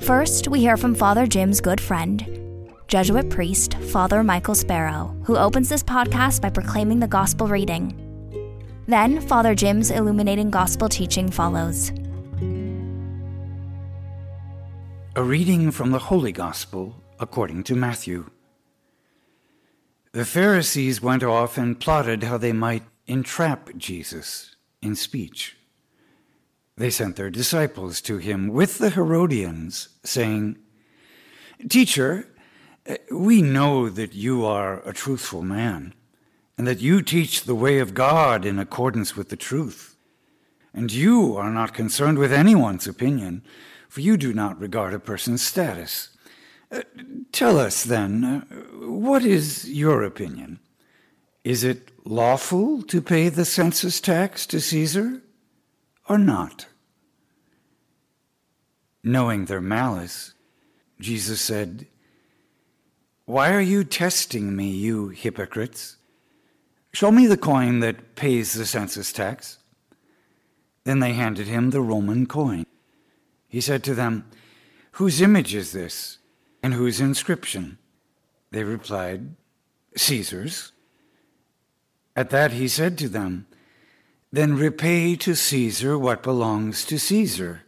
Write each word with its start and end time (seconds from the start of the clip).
First, 0.00 0.48
we 0.48 0.60
hear 0.60 0.78
from 0.78 0.94
Father 0.94 1.26
Jim's 1.26 1.60
good 1.60 1.78
friend, 1.78 2.66
Jesuit 2.88 3.28
priest 3.28 3.74
Father 3.74 4.24
Michael 4.24 4.54
Sparrow, 4.54 5.14
who 5.24 5.36
opens 5.36 5.68
this 5.68 5.82
podcast 5.82 6.40
by 6.40 6.48
proclaiming 6.48 7.00
the 7.00 7.06
gospel 7.06 7.46
reading. 7.46 7.94
Then, 8.86 9.20
Father 9.20 9.54
Jim's 9.54 9.90
illuminating 9.90 10.48
gospel 10.48 10.88
teaching 10.88 11.30
follows. 11.30 11.92
A 15.16 15.22
reading 15.22 15.70
from 15.70 15.90
the 15.90 15.98
Holy 15.98 16.32
Gospel 16.32 16.96
according 17.18 17.64
to 17.64 17.76
Matthew. 17.76 18.30
The 20.12 20.24
Pharisees 20.24 21.02
went 21.02 21.22
off 21.22 21.58
and 21.58 21.78
plotted 21.78 22.22
how 22.22 22.38
they 22.38 22.52
might 22.52 22.84
entrap 23.06 23.76
Jesus 23.76 24.56
in 24.80 24.96
speech. 24.96 25.56
They 26.80 26.88
sent 26.88 27.16
their 27.16 27.28
disciples 27.28 28.00
to 28.00 28.16
him 28.16 28.48
with 28.48 28.78
the 28.78 28.88
Herodians, 28.88 29.90
saying, 30.02 30.56
Teacher, 31.68 32.26
we 33.10 33.42
know 33.42 33.90
that 33.90 34.14
you 34.14 34.46
are 34.46 34.80
a 34.88 34.94
truthful 34.94 35.42
man, 35.42 35.92
and 36.56 36.66
that 36.66 36.80
you 36.80 37.02
teach 37.02 37.44
the 37.44 37.54
way 37.54 37.80
of 37.80 37.92
God 37.92 38.46
in 38.46 38.58
accordance 38.58 39.14
with 39.14 39.28
the 39.28 39.36
truth. 39.36 39.94
And 40.72 40.90
you 40.90 41.36
are 41.36 41.50
not 41.50 41.74
concerned 41.74 42.16
with 42.16 42.32
anyone's 42.32 42.86
opinion, 42.86 43.44
for 43.90 44.00
you 44.00 44.16
do 44.16 44.32
not 44.32 44.58
regard 44.58 44.94
a 44.94 44.98
person's 44.98 45.42
status. 45.42 46.16
Uh, 46.72 46.80
tell 47.30 47.58
us 47.58 47.84
then, 47.84 48.24
uh, 48.24 48.40
what 48.86 49.22
is 49.22 49.68
your 49.68 50.02
opinion? 50.02 50.60
Is 51.44 51.62
it 51.62 51.90
lawful 52.06 52.80
to 52.84 53.02
pay 53.02 53.28
the 53.28 53.44
census 53.44 54.00
tax 54.00 54.46
to 54.46 54.62
Caesar 54.62 55.20
or 56.08 56.16
not? 56.16 56.64
Knowing 59.02 59.46
their 59.46 59.60
malice, 59.60 60.34
Jesus 61.00 61.40
said, 61.40 61.86
Why 63.24 63.52
are 63.52 63.60
you 63.60 63.84
testing 63.84 64.54
me, 64.54 64.70
you 64.70 65.08
hypocrites? 65.08 65.96
Show 66.92 67.10
me 67.10 67.26
the 67.26 67.36
coin 67.36 67.80
that 67.80 68.14
pays 68.16 68.52
the 68.52 68.66
census 68.66 69.12
tax. 69.12 69.58
Then 70.84 70.98
they 70.98 71.12
handed 71.12 71.46
him 71.46 71.70
the 71.70 71.80
Roman 71.80 72.26
coin. 72.26 72.66
He 73.48 73.60
said 73.60 73.82
to 73.84 73.94
them, 73.94 74.24
Whose 74.92 75.20
image 75.20 75.54
is 75.54 75.72
this? 75.72 76.18
And 76.62 76.74
whose 76.74 77.00
inscription? 77.00 77.78
They 78.50 78.64
replied, 78.64 79.34
Caesar's. 79.96 80.72
At 82.16 82.30
that 82.30 82.52
he 82.52 82.68
said 82.68 82.98
to 82.98 83.08
them, 83.08 83.46
Then 84.32 84.56
repay 84.56 85.16
to 85.16 85.34
Caesar 85.34 85.98
what 85.98 86.22
belongs 86.22 86.84
to 86.86 86.98
Caesar, 86.98 87.62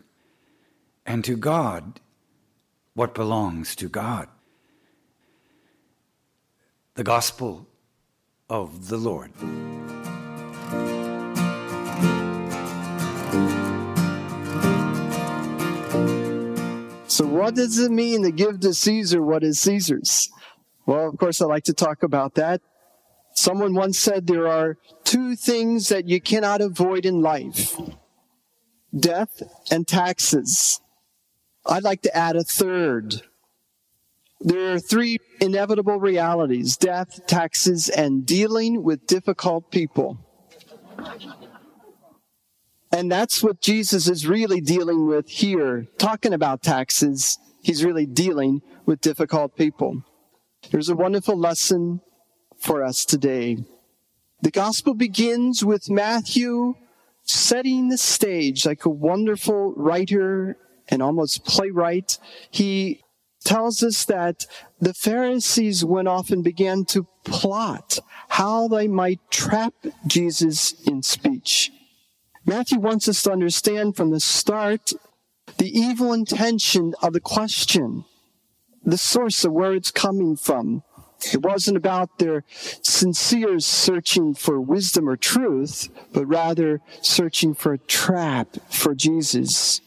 and 1.06 1.24
to 1.24 1.36
God 1.36 2.00
what 2.94 3.14
belongs 3.14 3.74
to 3.76 3.88
God. 3.88 4.28
The 6.94 7.04
Gospel 7.04 7.66
of 8.50 8.88
the 8.88 8.98
Lord. 8.98 9.32
So, 17.08 17.26
what 17.26 17.54
does 17.54 17.78
it 17.78 17.90
mean 17.90 18.22
to 18.22 18.30
give 18.30 18.60
to 18.60 18.74
Caesar 18.74 19.22
what 19.22 19.42
is 19.42 19.58
Caesar's? 19.60 20.30
Well, 20.86 21.08
of 21.08 21.16
course, 21.18 21.40
I 21.40 21.46
like 21.46 21.64
to 21.64 21.72
talk 21.72 22.02
about 22.02 22.34
that. 22.34 22.60
Someone 23.34 23.74
once 23.74 23.98
said 23.98 24.26
there 24.26 24.48
are 24.48 24.76
two 25.04 25.36
things 25.36 25.88
that 25.88 26.06
you 26.06 26.20
cannot 26.20 26.60
avoid 26.60 27.06
in 27.06 27.22
life 27.22 27.78
death 28.94 29.42
and 29.70 29.88
taxes. 29.88 30.81
I'd 31.64 31.84
like 31.84 32.02
to 32.02 32.16
add 32.16 32.36
a 32.36 32.42
third. 32.42 33.22
There 34.40 34.74
are 34.74 34.80
three 34.80 35.18
inevitable 35.40 35.98
realities 35.98 36.76
death, 36.76 37.26
taxes, 37.26 37.88
and 37.88 38.26
dealing 38.26 38.82
with 38.82 39.06
difficult 39.06 39.70
people. 39.70 40.18
And 42.90 43.10
that's 43.10 43.42
what 43.42 43.60
Jesus 43.60 44.08
is 44.08 44.26
really 44.26 44.60
dealing 44.60 45.06
with 45.06 45.28
here. 45.28 45.86
Talking 45.98 46.34
about 46.34 46.62
taxes, 46.62 47.38
he's 47.62 47.84
really 47.84 48.04
dealing 48.04 48.60
with 48.84 49.00
difficult 49.00 49.56
people. 49.56 50.02
There's 50.70 50.88
a 50.88 50.96
wonderful 50.96 51.36
lesson 51.36 52.00
for 52.58 52.84
us 52.84 53.04
today. 53.04 53.58
The 54.42 54.50
gospel 54.50 54.94
begins 54.94 55.64
with 55.64 55.88
Matthew 55.88 56.74
setting 57.22 57.88
the 57.88 57.96
stage 57.96 58.66
like 58.66 58.84
a 58.84 58.90
wonderful 58.90 59.72
writer 59.74 60.58
and 60.92 61.02
almost 61.02 61.44
playwright. 61.44 62.18
He 62.50 63.02
tells 63.44 63.82
us 63.82 64.04
that 64.04 64.46
the 64.80 64.94
Pharisees 64.94 65.84
went 65.84 66.06
off 66.06 66.30
and 66.30 66.44
began 66.44 66.84
to 66.84 67.08
plot 67.24 67.98
how 68.28 68.68
they 68.68 68.86
might 68.86 69.20
trap 69.30 69.74
Jesus 70.06 70.74
in 70.86 71.02
speech. 71.02 71.72
Matthew 72.44 72.78
wants 72.78 73.08
us 73.08 73.22
to 73.22 73.32
understand 73.32 73.96
from 73.96 74.10
the 74.10 74.20
start 74.20 74.92
the 75.58 75.76
evil 75.78 76.12
intention 76.12 76.94
of 77.02 77.14
the 77.14 77.20
question, 77.20 78.04
the 78.84 78.98
source 78.98 79.44
of 79.44 79.52
where 79.52 79.74
it's 79.74 79.90
coming 79.90 80.36
from. 80.36 80.82
It 81.32 81.42
wasn't 81.42 81.76
about 81.76 82.18
their 82.18 82.44
sincere 82.82 83.60
searching 83.60 84.34
for 84.34 84.60
wisdom 84.60 85.08
or 85.08 85.16
truth, 85.16 85.88
but 86.12 86.26
rather 86.26 86.80
searching 87.00 87.54
for 87.54 87.74
a 87.74 87.78
trap 87.78 88.56
for 88.68 88.94
Jesus. 88.94 89.80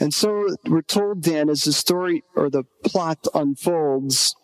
And 0.00 0.12
so 0.12 0.56
we're 0.66 0.82
told 0.82 1.24
then 1.24 1.48
as 1.48 1.64
the 1.64 1.72
story 1.72 2.24
or 2.34 2.50
the 2.50 2.64
plot 2.84 3.26
unfolds 3.34 4.34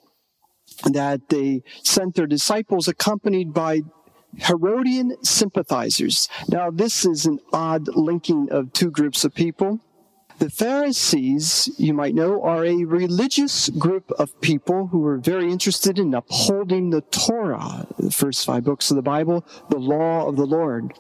that 0.85 1.29
they 1.29 1.63
sent 1.83 2.15
their 2.15 2.27
disciples 2.27 2.89
accompanied 2.89 3.53
by 3.53 3.83
Herodian 4.37 5.17
sympathizers. 5.25 6.29
Now, 6.49 6.71
this 6.71 7.05
is 7.05 7.27
an 7.27 7.41
odd 7.53 7.89
linking 7.97 8.49
of 8.51 8.73
two 8.73 8.91
groups 8.91 9.25
of 9.25 9.35
people. 9.35 9.81
The 10.39 10.51
Pharisees, 10.51 11.69
you 11.79 11.93
might 11.95 12.15
know, 12.15 12.41
are 12.43 12.65
a 12.65 12.85
religious 12.85 13.71
group 13.71 14.13
of 14.13 14.41
people 14.41 14.87
who 14.89 15.01
were 15.01 15.19
very 15.19 15.51
interested 15.51 15.99
in 15.99 16.15
upholding 16.15 16.91
the 16.91 17.01
Torah, 17.01 17.89
the 17.99 18.13
first 18.13 18.47
five 18.47 18.63
books 18.63 18.91
of 18.91 18.97
the 18.97 19.03
Bible, 19.03 19.45
the 19.71 19.79
law 19.79 20.29
of 20.29 20.37
the 20.37 20.47
Lord. 20.47 20.93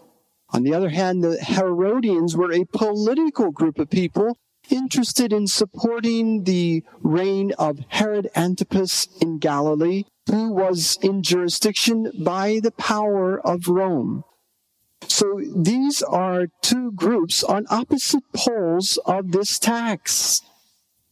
On 0.50 0.62
the 0.62 0.74
other 0.74 0.88
hand, 0.88 1.22
the 1.22 1.38
Herodians 1.42 2.36
were 2.36 2.52
a 2.52 2.64
political 2.64 3.50
group 3.50 3.78
of 3.78 3.90
people 3.90 4.38
interested 4.70 5.32
in 5.32 5.46
supporting 5.46 6.44
the 6.44 6.82
reign 7.00 7.52
of 7.58 7.80
Herod 7.88 8.30
Antipas 8.34 9.08
in 9.20 9.38
Galilee 9.38 10.04
who 10.28 10.52
was 10.52 10.98
in 11.02 11.22
jurisdiction 11.22 12.12
by 12.18 12.60
the 12.62 12.70
power 12.70 13.40
of 13.40 13.68
Rome. 13.68 14.24
So 15.06 15.40
these 15.56 16.02
are 16.02 16.48
two 16.60 16.92
groups 16.92 17.42
on 17.42 17.66
opposite 17.70 18.24
poles 18.34 18.98
of 19.06 19.32
this 19.32 19.58
tax. 19.58 20.42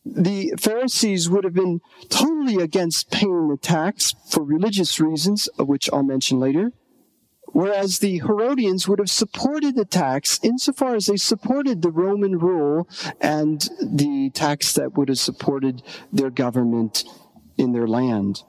The 0.04 0.54
Pharisees 0.58 1.30
would 1.30 1.44
have 1.44 1.54
been 1.54 1.80
totally 2.08 2.56
against 2.62 3.10
paying 3.10 3.48
the 3.48 3.56
tax 3.56 4.14
for 4.28 4.44
religious 4.44 5.00
reasons, 5.00 5.48
of 5.58 5.66
which 5.66 5.88
I'll 5.92 6.02
mention 6.02 6.38
later, 6.38 6.72
whereas 7.56 7.98
the 7.98 8.18
Herodians 8.18 8.86
would 8.86 8.98
have 8.98 9.10
supported 9.10 9.76
the 9.76 9.84
tax 9.84 10.38
insofar 10.42 10.94
as 10.94 11.06
they 11.06 11.16
supported 11.16 11.80
the 11.80 11.90
Roman 11.90 12.38
rule 12.38 12.88
and 13.20 13.68
the 13.80 14.30
tax 14.34 14.74
that 14.74 14.96
would 14.96 15.08
have 15.08 15.18
supported 15.18 15.82
their 16.12 16.30
government 16.30 17.04
in 17.56 17.72
their 17.72 17.86
land 17.86 18.42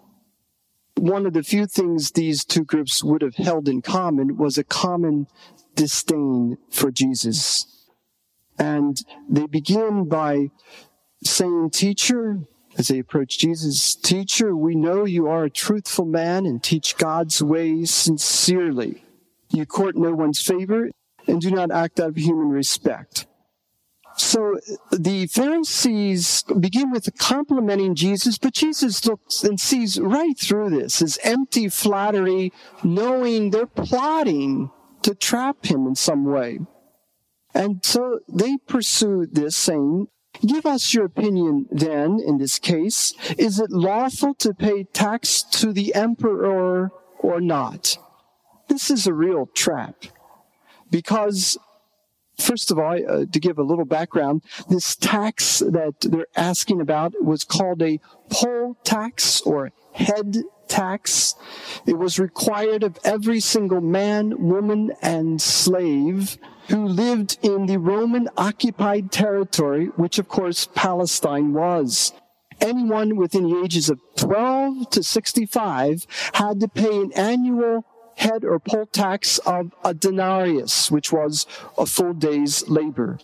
one 1.00 1.26
of 1.26 1.34
the 1.34 1.44
few 1.44 1.68
things 1.68 2.12
these 2.12 2.44
two 2.44 2.64
groups 2.64 3.04
would 3.04 3.22
have 3.22 3.36
held 3.36 3.68
in 3.70 3.82
common 3.82 4.38
was 4.38 4.58
a 4.58 4.64
common 4.64 5.28
disdain 5.76 6.58
for 6.70 6.92
Jesus. 6.92 7.86
And 8.58 8.98
they 9.30 9.46
begin 9.46 10.10
by 10.10 10.50
saying, 11.24 11.70
Teacher, 11.70 12.40
as 12.78 12.88
they 12.88 13.00
approach 13.00 13.40
Jesus, 13.40 13.96
Teacher, 13.96 14.56
we 14.56 14.76
know 14.76 15.04
you 15.06 15.28
are 15.28 15.46
a 15.46 15.50
truthful 15.50 16.06
man 16.06 16.46
and 16.46 16.64
teach 16.64 16.98
God's 16.98 17.42
ways 17.42 17.90
sincerely. 17.92 19.04
You 19.52 19.66
court 19.66 19.96
no 19.96 20.14
one's 20.14 20.42
favor 20.42 20.92
and 21.26 21.42
do 21.42 21.50
not 21.50 21.72
act 21.72 22.00
out 22.00 22.10
of 22.10 22.18
human 22.18 22.50
respect. 22.50 23.26
So 24.16 24.60
the 24.92 25.28
Pharisees 25.28 26.44
begin 26.60 26.92
with 26.92 27.16
complimenting 27.20 27.94
Jesus, 27.96 28.38
but 28.38 28.54
Jesus 28.54 29.06
looks 29.06 29.44
and 29.44 29.60
sees 29.60 30.00
right 30.00 30.38
through 30.38 30.72
this, 30.72 31.00
his 31.00 31.20
empty 31.24 31.70
flattery, 31.70 32.52
knowing 32.84 33.52
they're 33.52 33.68
plotting 33.68 34.72
to 35.04 35.14
trap 35.14 35.66
him 35.66 35.86
in 35.86 35.96
some 35.96 36.26
way. 36.26 36.60
And 37.54 37.84
so 37.86 38.20
they 38.28 38.58
pursue 38.68 39.28
this, 39.32 39.56
saying, 39.56 40.08
Give 40.46 40.66
us 40.66 40.94
your 40.94 41.06
opinion 41.06 41.68
then, 41.72 42.20
in 42.20 42.38
this 42.38 42.60
case. 42.60 43.14
Is 43.38 43.60
it 43.60 43.72
lawful 43.72 44.34
to 44.36 44.54
pay 44.54 44.84
tax 44.84 45.44
to 45.44 45.74
the 45.74 45.96
emperor 45.96 46.92
or 47.20 47.42
not? 47.42 47.98
This 48.68 48.92
is 48.92 49.08
a 49.08 49.14
real 49.14 49.48
trap. 49.54 50.06
Because, 50.90 51.58
first 52.40 52.72
of 52.72 52.80
all, 52.80 52.94
uh, 52.94 53.26
to 53.32 53.40
give 53.40 53.58
a 53.58 53.64
little 53.64 53.86
background, 53.86 54.44
this 54.70 54.96
tax 54.96 55.60
that 55.60 55.96
they're 56.02 56.28
asking 56.36 56.82
about 56.82 57.14
was 57.24 57.44
called 57.44 57.82
a 57.82 58.00
poll 58.30 58.78
tax 58.84 59.42
or 59.42 59.72
head 59.94 60.44
tax. 60.68 61.36
It 61.86 61.98
was 61.98 62.20
required 62.20 62.84
of 62.84 63.00
every 63.04 63.40
single 63.40 63.82
man, 63.82 64.48
woman, 64.48 64.92
and 65.02 65.42
slave 65.42 66.38
who 66.70 66.86
lived 66.86 67.38
in 67.42 67.66
the 67.66 67.78
Roman 67.78 68.30
occupied 68.38 69.12
territory, 69.12 69.88
which 69.96 70.20
of 70.20 70.28
course 70.28 70.68
Palestine 70.76 71.54
was. 71.54 72.14
Anyone 72.60 73.16
within 73.16 73.50
the 73.50 73.62
ages 73.64 73.90
of 73.90 74.00
12 74.16 74.90
to 74.92 75.04
65 75.04 76.08
had 76.34 76.60
to 76.60 76.68
pay 76.68 76.98
an 76.98 77.14
annual 77.14 77.86
head 78.16 78.44
or 78.44 78.60
poll 78.60 78.88
tax 78.88 79.38
of 79.40 79.74
a 79.84 79.94
denarius, 79.94 80.90
which 80.90 81.12
was 81.12 81.46
a 81.78 81.86
full 81.86 82.14
day's 82.14 82.68
labor. 82.68 83.20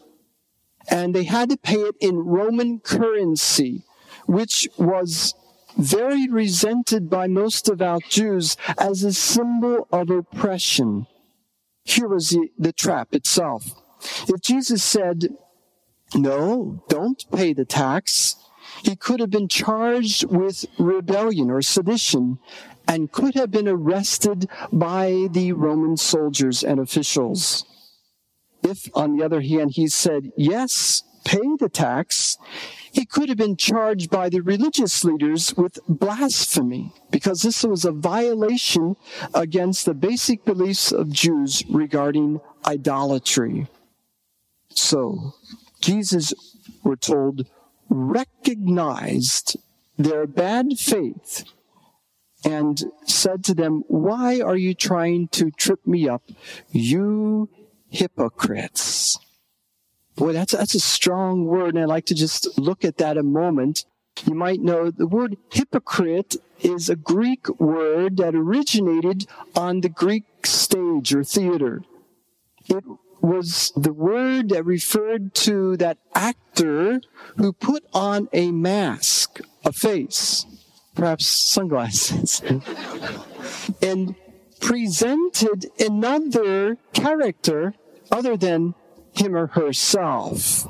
And 0.90 1.16
they 1.16 1.24
had 1.24 1.50
to 1.50 1.58
pay 1.58 1.82
it 1.82 1.96
in 2.00 2.18
Roman 2.18 2.80
currency, 2.80 3.84
which 4.28 4.68
was 4.78 5.34
very 5.78 6.30
resented 6.30 7.10
by 7.10 7.28
most 7.28 7.66
devout 7.66 8.04
Jews 8.10 8.56
as 8.78 9.04
a 9.04 9.14
symbol 9.14 9.88
of 9.92 10.10
oppression. 10.10 11.08
Here 11.84 12.08
was 12.08 12.30
the, 12.30 12.50
the 12.58 12.74
trap 12.74 13.14
itself. 13.14 13.76
If 14.28 14.42
Jesus 14.42 14.84
said, 14.84 15.30
no, 16.16 16.84
don't 16.90 17.26
pay 17.32 17.54
the 17.54 17.66
tax, 17.66 18.36
he 18.84 18.96
could 18.96 19.20
have 19.20 19.30
been 19.30 19.48
charged 19.48 20.26
with 20.26 20.66
rebellion 20.78 21.50
or 21.50 21.62
sedition 21.62 22.40
and 22.88 23.12
could 23.12 23.36
have 23.36 23.52
been 23.52 23.68
arrested 23.68 24.50
by 24.72 25.28
the 25.32 25.54
Roman 25.54 25.98
soldiers 25.98 26.64
and 26.64 26.80
officials. 26.80 27.66
If, 28.62 28.90
on 28.94 29.18
the 29.18 29.24
other 29.24 29.42
hand, 29.42 29.72
he 29.74 29.88
said, 29.88 30.32
yes, 30.38 31.04
pay 31.26 31.56
the 31.60 31.70
tax, 31.70 32.38
he 32.94 33.06
could 33.06 33.28
have 33.28 33.40
been 33.40 33.58
charged 33.58 34.12
by 34.12 34.30
the 34.30 34.40
religious 34.40 35.04
leaders 35.04 35.58
with 35.58 35.80
blasphemy 35.90 36.94
because 37.10 37.42
this 37.42 37.64
was 37.64 37.86
a 37.86 37.92
violation 37.92 38.96
against 39.34 39.86
the 39.86 39.96
basic 39.96 40.46
beliefs 40.46 40.92
of 40.92 41.12
Jews 41.12 41.64
regarding 41.70 42.40
idolatry. 42.68 43.68
So, 44.70 45.34
Jesus, 45.82 46.36
we're 46.84 46.96
told, 46.96 47.48
recognized 47.90 49.58
their 49.98 50.28
bad 50.28 50.78
faith 50.78 51.46
and 52.46 52.80
said 53.08 53.44
to 53.46 53.56
them, 53.56 53.84
Why 53.88 54.40
are 54.40 54.58
you 54.58 54.76
trying 54.76 55.30
to 55.30 55.50
trip 55.50 55.88
me 55.88 56.08
up, 56.08 56.22
you 56.70 57.50
hypocrites? 57.90 59.18
Boy, 60.16 60.34
that's, 60.34 60.54
that's 60.54 60.76
a 60.76 60.80
strong 60.80 61.46
word, 61.46 61.76
and 61.76 61.80
I'd 61.80 61.90
like 61.90 62.06
to 62.08 62.16
just 62.16 62.58
look 62.58 62.86
at 62.86 62.98
that 62.98 63.18
a 63.18 63.24
moment. 63.24 63.86
You 64.26 64.36
might 64.36 64.62
know 64.62 64.92
the 64.92 65.08
word 65.08 65.38
hypocrite 65.52 66.36
is 66.62 66.88
a 66.88 66.96
Greek 66.96 67.50
word 67.60 68.18
that 68.18 68.36
originated 68.36 69.26
on 69.56 69.82
the 69.82 69.90
Greek 69.90 70.26
stage 70.46 71.14
or 71.14 71.24
theater. 71.24 71.82
It 72.70 72.84
was 73.22 73.72
the 73.76 73.94
word 73.94 74.50
that 74.50 74.66
referred 74.66 75.34
to 75.34 75.78
that 75.78 75.98
actor 76.14 77.02
who 77.38 77.54
put 77.54 77.84
on 77.94 78.30
a 78.34 78.52
mask, 78.52 79.40
a 79.66 79.72
face, 79.72 80.46
perhaps 80.94 81.26
sunglasses, 81.26 82.42
and 83.82 84.16
presented 84.62 85.72
another 85.80 86.78
character 86.94 87.74
other 88.12 88.38
than 88.38 88.76
him 89.14 89.36
or 89.36 89.48
herself. 89.48 90.68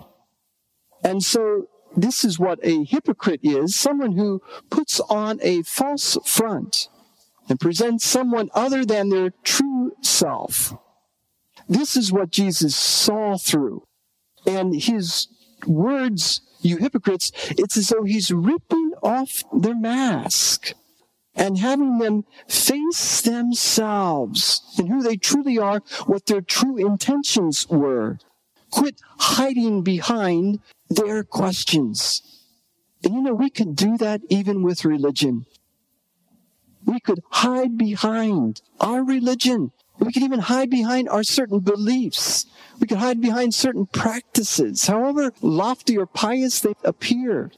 And 1.04 1.24
so 1.24 1.68
this 1.96 2.24
is 2.24 2.40
what 2.40 2.60
a 2.64 2.84
hypocrite 2.84 3.42
is 3.44 3.76
someone 3.76 4.14
who 4.14 4.42
puts 4.70 5.00
on 5.02 5.40
a 5.42 5.62
false 5.64 6.18
front 6.26 6.88
and 7.50 7.60
presents 7.60 8.06
someone 8.06 8.50
other 8.54 8.86
than 8.86 9.10
their 9.10 9.32
true 9.44 9.94
self. 10.02 10.74
This 11.68 11.96
is 11.96 12.12
what 12.12 12.32
Jesus 12.32 12.76
saw 12.76 13.38
through. 13.38 13.84
And 14.46 14.82
his 14.82 15.28
words, 15.66 16.42
you 16.62 16.78
hypocrites, 16.78 17.32
it's 17.52 17.78
as 17.78 17.90
though 17.90 18.04
he's 18.04 18.32
ripping 18.32 18.94
off 19.02 19.44
their 19.54 19.76
mask 19.76 20.74
and 21.36 21.58
having 21.58 21.98
them 21.98 22.26
face 22.48 23.22
themselves 23.22 24.62
and 24.78 24.90
who 24.90 25.02
they 25.02 25.16
truly 25.16 25.58
are, 25.58 25.82
what 26.06 26.26
their 26.26 26.42
true 26.42 26.78
intentions 26.78 27.68
were. 27.70 28.20
Quit 28.74 28.96
hiding 29.20 29.84
behind 29.84 30.60
their 30.90 31.24
questions. 31.24 32.24
And 33.04 33.14
you 33.14 33.22
know, 33.22 33.36
we 33.36 33.52
can 33.52 33.76
do 33.76 33.98
that 33.98 34.22
even 34.30 34.64
with 34.64 34.84
religion. 34.84 35.46
We 36.84 37.00
could 37.00 37.22
hide 37.30 37.78
behind 37.78 38.64
our 38.80 39.04
religion. 39.04 39.74
We 40.00 40.12
could 40.12 40.24
even 40.24 40.40
hide 40.40 40.72
behind 40.72 41.08
our 41.08 41.24
certain 41.24 41.60
beliefs. 41.60 42.48
We 42.80 42.88
could 42.88 42.98
hide 42.98 43.22
behind 43.22 43.54
certain 43.54 43.86
practices, 43.86 44.88
however 44.88 45.34
lofty 45.44 45.96
or 45.96 46.08
pious 46.08 46.60
they 46.60 46.74
appear. 46.84 47.52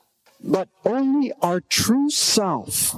But 0.43 0.67
only 0.83 1.31
our 1.41 1.61
true 1.61 2.09
self 2.09 2.93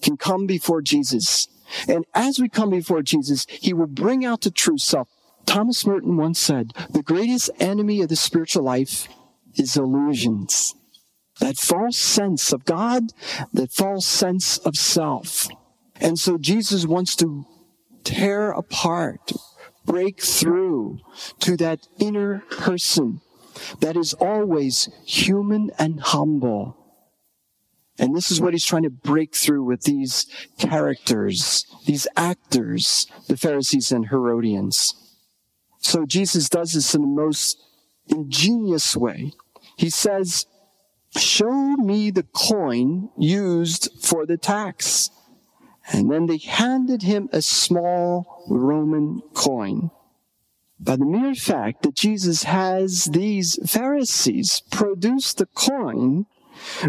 can 0.00 0.16
come 0.16 0.46
before 0.46 0.80
Jesus. 0.80 1.46
And 1.86 2.06
as 2.14 2.40
we 2.40 2.48
come 2.48 2.70
before 2.70 3.02
Jesus, 3.02 3.44
he 3.50 3.74
will 3.74 3.86
bring 3.86 4.24
out 4.24 4.40
the 4.40 4.50
true 4.50 4.78
self. 4.78 5.08
Thomas 5.48 5.86
Merton 5.86 6.18
once 6.18 6.38
said, 6.38 6.74
the 6.90 7.02
greatest 7.02 7.48
enemy 7.58 8.02
of 8.02 8.10
the 8.10 8.16
spiritual 8.16 8.62
life 8.62 9.08
is 9.54 9.78
illusions. 9.78 10.74
That 11.40 11.56
false 11.56 11.96
sense 11.96 12.52
of 12.52 12.66
God, 12.66 13.04
that 13.54 13.72
false 13.72 14.04
sense 14.04 14.58
of 14.58 14.76
self. 14.76 15.48
And 15.96 16.18
so 16.18 16.36
Jesus 16.36 16.86
wants 16.86 17.16
to 17.16 17.46
tear 18.04 18.50
apart, 18.50 19.32
break 19.86 20.20
through 20.20 20.98
to 21.40 21.56
that 21.56 21.88
inner 21.98 22.40
person 22.50 23.22
that 23.80 23.96
is 23.96 24.12
always 24.12 24.90
human 25.06 25.70
and 25.78 25.98
humble. 25.98 26.76
And 27.98 28.14
this 28.14 28.30
is 28.30 28.38
what 28.38 28.52
he's 28.52 28.66
trying 28.66 28.82
to 28.82 28.90
break 28.90 29.34
through 29.34 29.64
with 29.64 29.84
these 29.84 30.26
characters, 30.58 31.64
these 31.86 32.06
actors, 32.18 33.06
the 33.28 33.38
Pharisees 33.38 33.90
and 33.90 34.08
Herodians. 34.10 34.94
So 35.78 36.06
Jesus 36.06 36.48
does 36.48 36.72
this 36.72 36.94
in 36.94 37.02
the 37.02 37.08
most 37.08 37.62
ingenious 38.08 38.96
way. 38.96 39.32
He 39.76 39.90
says, 39.90 40.46
show 41.16 41.76
me 41.76 42.10
the 42.10 42.24
coin 42.34 43.10
used 43.16 43.90
for 44.00 44.26
the 44.26 44.36
tax. 44.36 45.10
And 45.90 46.10
then 46.10 46.26
they 46.26 46.38
handed 46.38 47.02
him 47.02 47.28
a 47.32 47.40
small 47.40 48.44
Roman 48.48 49.22
coin. 49.34 49.90
By 50.80 50.96
the 50.96 51.06
mere 51.06 51.34
fact 51.34 51.82
that 51.82 51.94
Jesus 51.94 52.44
has 52.44 53.06
these 53.06 53.58
Pharisees 53.68 54.62
produce 54.70 55.32
the 55.32 55.46
coin 55.46 56.26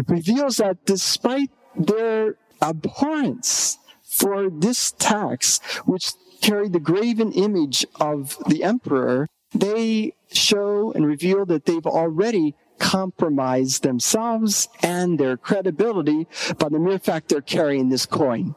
reveals 0.06 0.58
that 0.58 0.84
despite 0.84 1.50
their 1.76 2.36
abhorrence 2.60 3.78
for 4.04 4.50
this 4.50 4.92
tax, 4.92 5.60
which 5.86 6.12
carried 6.40 6.72
the 6.72 6.80
graven 6.80 7.32
image 7.32 7.86
of 8.00 8.36
the 8.48 8.64
emperor, 8.64 9.28
they 9.52 10.14
show 10.32 10.92
and 10.92 11.06
reveal 11.06 11.44
that 11.46 11.64
they've 11.64 11.86
already 11.86 12.54
compromised 12.78 13.82
themselves 13.82 14.68
and 14.82 15.18
their 15.18 15.36
credibility 15.36 16.26
by 16.58 16.68
the 16.68 16.78
mere 16.78 16.98
fact 16.98 17.28
they're 17.28 17.40
carrying 17.40 17.88
this 17.88 18.06
coin. 18.06 18.54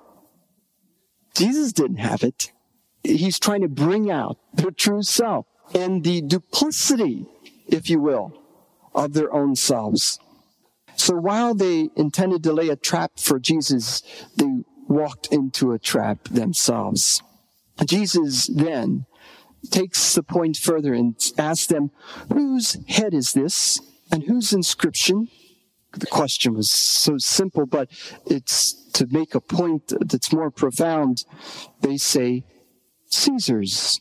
Jesus 1.36 1.74
didn't 1.74 1.98
have 1.98 2.24
it. 2.24 2.52
He's 3.04 3.40
trying 3.40 3.62
to 3.62 3.68
bring 3.68 4.10
out 4.10 4.38
their 4.54 4.72
true 4.72 5.04
self 5.04 5.46
and 5.76 6.04
the 6.04 6.22
duplicity, 6.22 7.26
if 7.68 7.90
you 7.90 8.00
will, 8.00 8.34
of 8.96 9.14
their 9.14 9.34
own 9.34 9.56
selves. 9.56 10.20
So 10.96 11.16
while 11.16 11.54
they 11.54 11.90
intended 11.96 12.44
to 12.44 12.54
lay 12.54 12.70
a 12.70 12.76
trap 12.76 13.14
for 13.18 13.40
Jesus, 13.40 14.04
they 14.38 14.64
walked 14.88 15.28
into 15.32 15.72
a 15.72 15.80
trap 15.80 16.26
themselves. 16.26 17.22
Jesus 17.86 18.48
then 18.48 19.06
takes 19.70 20.16
the 20.16 20.24
point 20.24 20.58
further 20.58 20.94
and 20.94 21.16
asks 21.38 21.68
them, 21.68 21.92
Whose 22.32 22.78
head 22.88 23.14
is 23.14 23.34
this? 23.34 23.80
And 24.12 24.24
whose 24.24 24.54
inscription? 24.54 25.30
The 25.94 26.06
question 26.08 26.56
was 26.56 26.72
so 26.72 27.18
simple, 27.18 27.66
but 27.66 27.90
it's 28.26 28.74
to 28.94 29.08
make 29.10 29.36
a 29.36 29.42
point 29.42 29.94
that's 30.00 30.34
more 30.34 30.50
profound. 30.50 31.24
They 31.82 31.98
say, 31.98 32.46
Caesar's. 33.10 34.00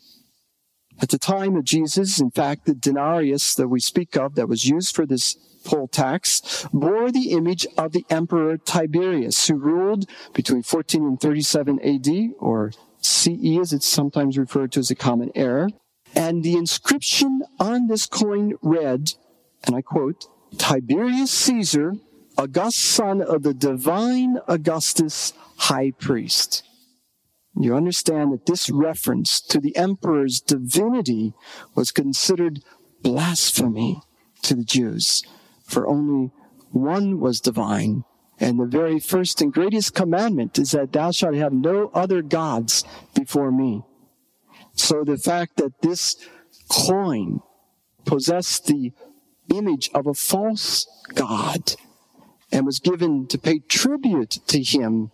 At 1.00 1.09
the 1.09 1.19
time 1.19 1.57
of 1.57 1.64
Jesus, 1.64 2.21
in 2.21 2.31
fact, 2.31 2.64
the 2.64 2.75
denarius 2.75 3.55
that 3.55 3.69
we 3.69 3.81
speak 3.81 4.17
of 4.17 4.37
that 4.37 4.49
was 4.49 4.64
used 4.64 4.95
for 4.95 5.05
this 5.05 5.35
poll 5.64 5.88
tax 5.88 6.67
bore 6.73 7.11
the 7.11 7.31
image 7.31 7.67
of 7.76 7.93
the 7.93 8.05
emperor 8.11 8.57
Tiberius, 8.57 9.49
who 9.49 9.57
ruled 9.57 10.09
between 10.33 10.62
14 10.62 11.02
and 11.02 11.21
37 11.21 11.81
AD, 11.81 12.35
or 12.38 12.73
CE 13.04 13.59
as 13.61 13.73
it's 13.73 13.87
sometimes 13.87 14.38
referred 14.38 14.73
to 14.73 14.80
as 14.80 14.90
a 14.90 14.94
common 14.94 15.30
error. 15.35 15.68
And 16.14 16.42
the 16.42 16.54
inscription 16.54 17.42
on 17.59 17.87
this 17.87 18.06
coin 18.06 18.54
read, 18.61 19.14
and 19.64 19.75
I 19.75 19.82
quote, 19.82 20.26
Tiberius 20.59 21.30
Caesar, 21.30 21.94
august 22.37 22.78
son 22.78 23.23
of 23.23 23.42
the 23.42 23.54
divine 23.54 24.38
Augustus, 24.47 25.32
high 25.56 25.92
priest. 25.92 26.62
You 27.59 27.75
understand 27.76 28.32
that 28.32 28.47
this 28.47 28.71
reference 28.71 29.40
to 29.42 29.61
the 29.61 29.76
emperor's 29.76 30.40
divinity 30.40 31.35
was 31.75 31.92
considered 31.92 32.61
blasphemy 33.02 34.00
to 34.42 34.54
the 34.54 34.64
Jews, 34.64 35.23
for 35.64 35.87
only 35.87 36.30
one 36.71 37.21
was 37.21 37.40
divine. 37.40 38.04
And 38.41 38.59
the 38.59 38.67
very 38.67 38.99
first 38.99 39.41
and 39.41 39.53
greatest 39.53 39.95
commandment 39.95 40.59
is 40.59 40.73
that 40.73 40.93
thou 40.93 41.11
shalt 41.11 41.35
have 41.35 41.53
no 41.53 41.91
other 41.95 42.23
gods 42.23 42.85
before 43.15 43.53
me. 43.53 43.83
So 44.75 45.05
the 45.05 45.19
fact 45.19 45.57
that 45.59 45.81
this 45.83 46.17
coin 46.69 47.41
possessed 48.05 48.67
the 48.67 48.93
image 49.55 49.91
of 49.95 50.07
a 50.07 50.15
false 50.15 50.87
God 51.15 51.75
and 52.51 52.67
was 52.67 52.79
given 52.79 53.27
to 53.29 53.39
pay 53.39 53.61
tribute 53.61 54.39
to 54.49 54.62
him 54.62 55.11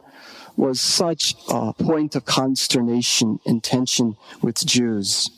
was 0.56 0.80
such 0.80 1.34
a 1.48 1.72
point 1.72 2.16
of 2.16 2.24
consternation 2.24 3.38
and 3.46 3.62
tension 3.62 4.16
with 4.42 4.66
Jews. 4.66 5.30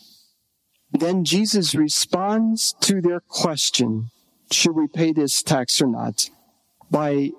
Then 0.93 1.25
Jesus 1.25 1.75
responds 1.75 2.75
to 2.81 3.01
their 3.01 3.21
question, 3.21 4.11
should 4.51 4.75
we 4.75 4.89
pay 4.89 5.13
this 5.13 5.43
tax 5.43 5.81
or 5.81 5.87
not, 5.87 6.31
by 6.91 7.31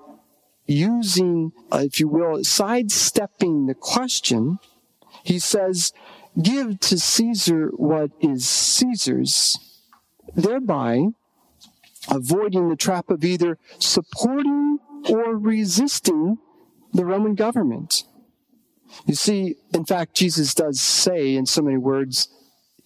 using, 0.72 1.51
uh, 1.72 1.80
if 1.84 2.00
you 2.00 2.08
will, 2.08 2.44
sidestepping 2.44 3.68
the 3.68 3.75
question. 3.75 4.60
He 5.24 5.40
says, 5.40 5.92
give 6.42 6.80
to 6.82 6.98
Caesar 6.98 7.70
what 7.75 8.12
is 8.20 8.48
Caesar's, 8.48 9.58
thereby 10.36 11.08
avoiding 12.10 12.70
the 12.70 12.75
trap 12.75 13.10
of 13.10 13.24
either 13.24 13.58
supporting 13.80 14.80
or 15.10 15.38
resisting 15.38 16.38
the 16.94 17.06
Roman 17.06 17.36
government. 17.36 18.04
You 19.06 19.16
see, 19.16 19.56
in 19.74 19.86
fact, 19.86 20.16
Jesus 20.16 20.54
does 20.54 20.82
say 20.82 21.36
in 21.36 21.46
so 21.46 21.62
many 21.62 21.78
words, 21.78 22.30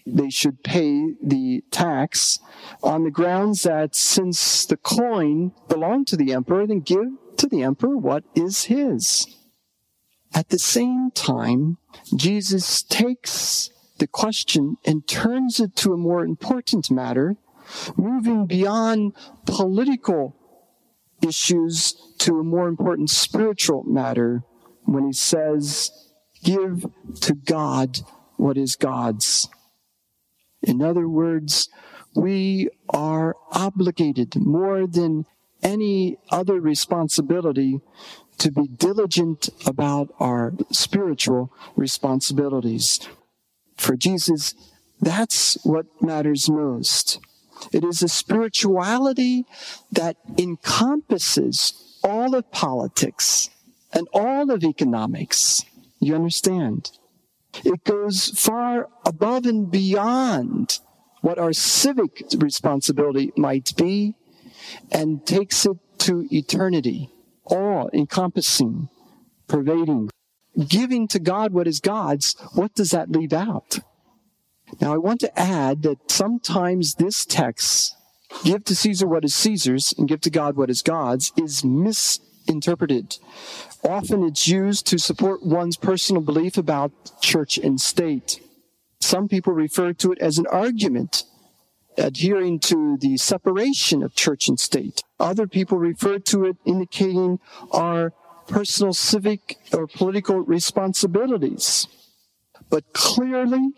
they 0.05 0.29
should 0.29 0.63
pay 0.63 1.13
the 1.23 1.63
tax 1.71 2.39
on 2.83 3.03
the 3.03 3.11
grounds 3.11 3.63
that 3.63 3.95
since 3.95 4.65
the 4.65 4.77
coin 4.77 5.51
belonged 5.67 6.07
to 6.07 6.17
the 6.17 6.31
emperor, 6.31 6.67
then 6.67 6.81
give 6.81 7.07
to 7.37 7.47
the 7.47 7.63
emperor 7.63 7.97
what 7.97 8.23
is 8.35 8.65
his. 8.65 9.27
At 10.33 10.49
the 10.49 10.59
same 10.59 11.11
time, 11.11 11.77
Jesus 12.15 12.83
takes 12.83 13.69
the 13.97 14.07
question 14.07 14.77
and 14.85 15.07
turns 15.07 15.59
it 15.59 15.75
to 15.77 15.93
a 15.93 15.97
more 15.97 16.23
important 16.23 16.91
matter, 16.91 17.37
moving 17.95 18.45
beyond 18.45 19.13
political 19.45 20.35
issues 21.21 21.93
to 22.19 22.39
a 22.39 22.43
more 22.43 22.67
important 22.67 23.09
spiritual 23.09 23.83
matter 23.83 24.43
when 24.83 25.05
he 25.05 25.13
says, 25.13 25.91
Give 26.43 26.85
to 27.21 27.33
God 27.33 27.99
what 28.35 28.57
is 28.57 28.75
God's. 28.75 29.49
In 30.61 30.81
other 30.81 31.07
words, 31.07 31.69
we 32.15 32.69
are 32.89 33.35
obligated 33.51 34.35
more 34.35 34.85
than 34.87 35.25
any 35.65 36.17
other 36.29 36.61
responsibility 36.61 37.81
to 38.37 38.51
be 38.51 38.67
diligent 38.67 39.49
about 39.65 40.13
our 40.19 40.53
spiritual 40.71 41.51
responsibilities. 41.75 42.99
For 43.75 43.95
Jesus, 43.95 44.53
that's 45.01 45.57
what 45.63 45.87
matters 46.01 46.49
most. 46.49 47.19
It 47.71 47.83
is 47.83 48.03
a 48.03 48.07
spirituality 48.07 49.45
that 49.91 50.17
encompasses 50.37 51.99
all 52.03 52.35
of 52.35 52.51
politics 52.51 53.49
and 53.91 54.07
all 54.13 54.51
of 54.51 54.63
economics. 54.63 55.65
You 55.99 56.13
understand? 56.13 56.91
It 57.63 57.83
goes 57.85 58.29
far 58.37 58.89
above 59.05 59.45
and 59.45 59.71
beyond 59.71 60.79
what 61.21 61.39
our 61.39 61.53
civic 61.53 62.23
responsibility 62.37 63.31
might 63.35 63.75
be 63.75 64.13
and 64.91 65.25
takes 65.25 65.65
it 65.65 65.77
to 65.99 66.27
eternity, 66.31 67.09
all 67.45 67.89
encompassing, 67.93 68.89
pervading. 69.47 70.09
Giving 70.67 71.07
to 71.09 71.19
God 71.19 71.51
what 71.51 71.67
is 71.67 71.79
God's, 71.79 72.35
what 72.53 72.73
does 72.75 72.91
that 72.91 73.11
leave 73.11 73.33
out? 73.33 73.79
Now, 74.79 74.93
I 74.93 74.97
want 74.97 75.19
to 75.21 75.39
add 75.39 75.83
that 75.83 76.09
sometimes 76.09 76.95
this 76.95 77.25
text, 77.25 77.95
give 78.43 78.63
to 78.65 78.75
Caesar 78.75 79.07
what 79.07 79.25
is 79.25 79.35
Caesar's 79.35 79.93
and 79.97 80.07
give 80.07 80.21
to 80.21 80.29
God 80.29 80.55
what 80.55 80.69
is 80.69 80.81
God's, 80.81 81.31
is 81.37 81.63
misinterpreted. 81.63 83.17
Often 83.83 84.23
it's 84.23 84.47
used 84.47 84.87
to 84.87 84.97
support 84.97 85.45
one's 85.45 85.77
personal 85.77 86.21
belief 86.21 86.57
about 86.57 86.91
church 87.21 87.57
and 87.57 87.79
state. 87.79 88.39
Some 88.99 89.27
people 89.27 89.53
refer 89.53 89.93
to 89.93 90.11
it 90.11 90.19
as 90.19 90.37
an 90.37 90.47
argument 90.47 91.23
adhering 91.97 92.59
to 92.59 92.97
the 92.99 93.17
separation 93.17 94.03
of 94.03 94.15
church 94.15 94.47
and 94.47 94.59
state. 94.59 95.03
Other 95.19 95.47
people 95.47 95.77
refer 95.77 96.19
to 96.19 96.45
it 96.45 96.57
indicating 96.65 97.39
our 97.71 98.13
personal 98.47 98.93
civic 98.93 99.57
or 99.73 99.87
political 99.87 100.39
responsibilities. 100.39 101.87
But 102.69 102.93
clearly, 102.93 103.71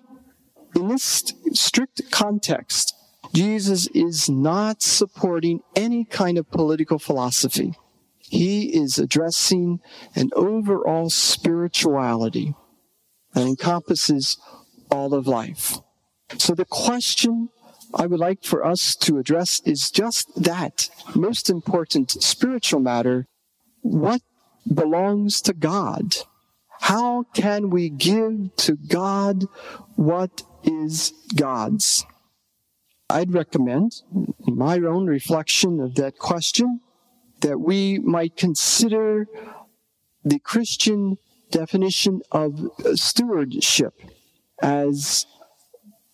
in 0.76 0.88
this 0.88 1.34
strict 1.54 2.02
context, 2.12 2.94
Jesus 3.34 3.88
is 3.88 4.30
not 4.30 4.82
supporting 4.82 5.62
any 5.76 6.06
kind 6.06 6.38
of 6.38 6.50
political 6.50 7.00
philosophy. 7.00 7.74
He 8.20 8.76
is 8.76 8.98
addressing 8.98 9.80
an 10.16 10.30
overall 10.36 11.10
spirituality 11.10 12.56
that 13.34 13.48
encompasses 13.48 14.38
all 14.92 15.14
of 15.14 15.28
life. 15.28 15.78
So 16.38 16.54
the 16.54 16.66
question 16.66 17.50
I 17.94 18.06
would 18.06 18.20
like 18.20 18.44
for 18.44 18.66
us 18.66 18.96
to 18.98 19.18
address 19.18 19.62
is 19.66 19.90
just 19.90 20.44
that 20.44 20.90
most 21.16 21.50
important 21.50 22.12
spiritual 22.12 22.80
matter. 22.80 23.26
What 23.82 24.22
belongs 24.72 25.42
to 25.42 25.54
God? 25.54 26.16
How 26.82 27.24
can 27.34 27.70
we 27.70 27.90
give 27.90 28.56
to 28.58 28.76
God 28.76 29.46
what 29.96 30.44
is 30.64 31.14
God's? 31.36 32.06
I'd 33.10 33.34
recommend, 33.34 34.02
in 34.14 34.58
my 34.58 34.78
own 34.80 35.08
reflection 35.08 35.80
of 35.80 35.96
that 35.96 36.18
question, 36.20 36.82
that 37.42 37.60
we 37.60 38.00
might 38.00 38.36
consider 38.36 39.28
the 40.26 40.40
Christian 40.40 41.18
definition 41.50 42.22
of 42.32 42.70
stewardship 42.96 43.94
as 44.62 45.26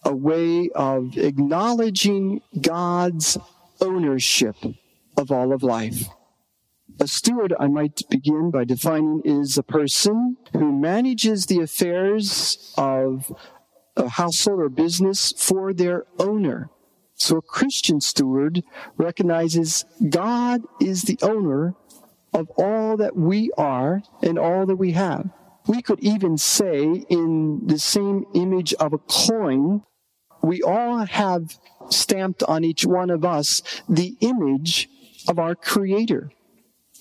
a 0.05 0.15
way 0.15 0.69
of 0.75 1.17
acknowledging 1.17 2.41
God's 2.59 3.37
ownership 3.81 4.55
of 5.17 5.31
all 5.31 5.53
of 5.53 5.63
life. 5.63 6.07
A 6.99 7.07
steward, 7.07 7.53
I 7.59 7.67
might 7.67 8.01
begin 8.09 8.51
by 8.51 8.65
defining, 8.65 9.21
is 9.25 9.57
a 9.57 9.63
person 9.63 10.37
who 10.53 10.71
manages 10.71 11.47
the 11.47 11.59
affairs 11.59 12.73
of 12.77 13.31
a 13.95 14.09
household 14.09 14.59
or 14.59 14.69
business 14.69 15.33
for 15.35 15.73
their 15.73 16.05
owner. 16.19 16.69
So 17.15 17.37
a 17.37 17.41
Christian 17.41 18.01
steward 18.01 18.63
recognizes 18.97 19.85
God 20.09 20.61
is 20.79 21.03
the 21.03 21.17
owner 21.21 21.75
of 22.33 22.49
all 22.57 22.97
that 22.97 23.15
we 23.15 23.51
are 23.57 24.01
and 24.21 24.37
all 24.37 24.65
that 24.65 24.75
we 24.75 24.91
have. 24.91 25.29
We 25.67 25.81
could 25.81 25.99
even 26.01 26.37
say 26.37 27.05
in 27.09 27.67
the 27.67 27.79
same 27.79 28.25
image 28.33 28.73
of 28.75 28.93
a 28.93 28.97
coin 28.97 29.83
we 30.43 30.61
all 30.61 30.97
have 30.97 31.57
stamped 31.89 32.43
on 32.43 32.63
each 32.63 32.85
one 32.85 33.09
of 33.09 33.23
us 33.25 33.61
the 33.87 34.15
image 34.19 34.89
of 35.27 35.39
our 35.39 35.55
Creator, 35.55 36.31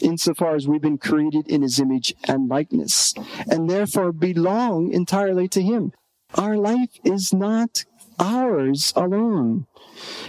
insofar 0.00 0.54
as 0.54 0.68
we've 0.68 0.80
been 0.80 0.96
created 0.96 1.49
in 1.49 1.62
His 1.62 1.80
image 1.80 2.14
and 2.28 2.49
likeness, 2.49 3.14
and 3.50 3.68
therefore 3.68 4.12
belong 4.12 4.92
entirely 4.92 5.49
to 5.49 5.61
Him. 5.61 5.92
Our 6.37 6.56
life 6.56 6.99
is 7.04 7.32
not 7.34 7.84
ours 8.18 8.92
alone. 8.94 9.66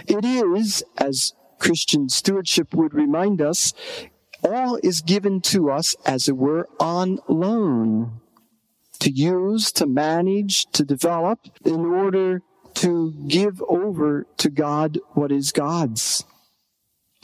It 0.06 0.24
is, 0.24 0.82
as 0.98 1.32
Christian 1.58 2.08
stewardship 2.08 2.74
would 2.74 2.92
remind 2.92 3.40
us, 3.40 3.72
all 4.42 4.78
is 4.82 5.00
given 5.00 5.40
to 5.40 5.70
us, 5.70 5.96
as 6.04 6.28
it 6.28 6.36
were, 6.36 6.68
on 6.78 7.20
loan 7.28 8.20
to 9.00 9.10
use, 9.10 9.72
to 9.72 9.86
manage, 9.86 10.66
to 10.72 10.84
develop 10.84 11.38
in 11.64 11.84
order 11.86 12.42
to 12.74 13.12
give 13.28 13.62
over 13.68 14.26
to 14.38 14.50
God 14.50 14.98
what 15.12 15.30
is 15.32 15.52
God's. 15.52 16.24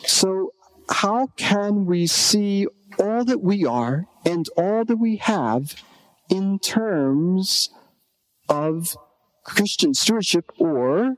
So, 0.04 0.52
how 0.88 1.28
can 1.36 1.86
we 1.86 2.06
see 2.06 2.66
all 2.98 3.24
that 3.24 3.40
we 3.40 3.64
are 3.64 4.06
and 4.24 4.48
all 4.56 4.84
that 4.84 4.96
we 4.96 5.16
have 5.16 5.74
in 6.28 6.58
terms 6.58 7.70
of 8.48 8.96
Christian 9.44 9.94
stewardship 9.94 10.50
or 10.58 11.16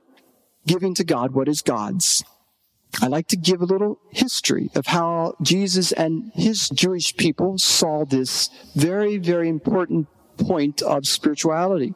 giving 0.67 0.95
to 0.95 1.05
God 1.05 1.33
what 1.33 1.49
is 1.49 1.63
God's? 1.63 2.23
I 3.01 3.07
like 3.07 3.29
to 3.29 3.37
give 3.37 3.63
a 3.63 3.67
little 3.67 3.99
history 4.11 4.71
of 4.75 4.87
how 4.87 5.35
Jesus 5.41 5.93
and 5.93 6.31
his 6.35 6.69
Jewish 6.69 7.17
people 7.17 7.57
saw 7.57 8.05
this 8.05 8.51
very, 8.75 9.17
very 9.17 9.49
important 9.49 10.09
point 10.37 10.83
of 10.83 11.07
spirituality. 11.07 11.95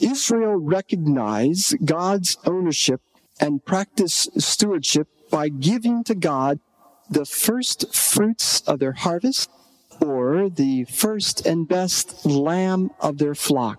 Israel 0.00 0.56
recognized 0.56 1.84
God's 1.84 2.36
ownership 2.44 3.00
and 3.40 3.64
practiced 3.64 4.40
stewardship 4.40 5.08
by 5.30 5.48
giving 5.48 6.04
to 6.04 6.14
God 6.14 6.60
the 7.08 7.24
first 7.24 7.94
fruits 7.94 8.60
of 8.62 8.78
their 8.78 8.92
harvest 8.92 9.50
or 10.00 10.48
the 10.48 10.84
first 10.84 11.44
and 11.46 11.68
best 11.68 12.24
lamb 12.24 12.90
of 13.00 13.18
their 13.18 13.34
flock. 13.34 13.78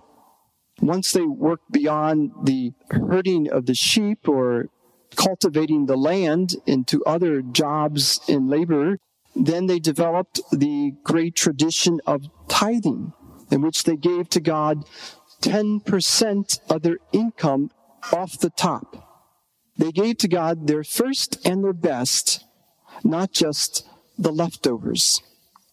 Once 0.81 1.11
they 1.11 1.25
worked 1.25 1.71
beyond 1.71 2.31
the 2.43 2.73
herding 2.89 3.49
of 3.49 3.65
the 3.65 3.75
sheep 3.75 4.27
or 4.27 4.67
cultivating 5.15 5.85
the 5.85 5.97
land 5.97 6.55
into 6.65 7.03
other 7.05 7.41
jobs 7.41 8.19
in 8.27 8.47
labor, 8.47 8.97
then 9.35 9.67
they 9.67 9.79
developed 9.79 10.41
the 10.51 10.93
great 11.03 11.35
tradition 11.35 12.01
of 12.05 12.25
tithing, 12.47 13.13
in 13.51 13.61
which 13.61 13.83
they 13.83 13.95
gave 13.95 14.29
to 14.29 14.39
God 14.39 14.83
10% 15.41 16.59
of 16.69 16.81
their 16.81 16.97
income 17.11 17.71
off 18.13 18.39
the 18.39 18.49
top. 18.49 19.07
They 19.77 19.91
gave 19.91 20.17
to 20.19 20.27
God 20.27 20.67
their 20.67 20.83
first 20.83 21.45
and 21.45 21.63
their 21.63 21.73
best, 21.73 22.45
not 23.03 23.31
just 23.31 23.87
the 24.17 24.31
leftovers. 24.31 25.21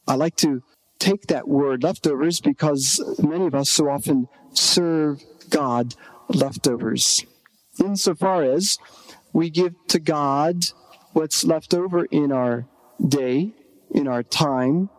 I 0.06 0.14
like 0.14 0.36
to 0.36 0.62
take 0.98 1.26
that 1.26 1.48
word 1.48 1.82
leftovers 1.82 2.40
because 2.40 3.00
many 3.22 3.46
of 3.46 3.54
us 3.54 3.70
so 3.70 3.88
often 3.88 4.28
serve 4.52 5.22
God 5.50 5.94
leftovers. 6.28 7.24
Insofar 7.78 8.42
as 8.42 8.78
we 9.32 9.50
give 9.50 9.74
to 9.88 9.98
God 9.98 10.64
what's 11.12 11.44
left 11.44 11.74
over 11.74 12.04
in 12.06 12.32
our 12.32 12.66
day, 13.06 13.52
in 13.90 14.08
our 14.08 14.22
time, 14.22 14.90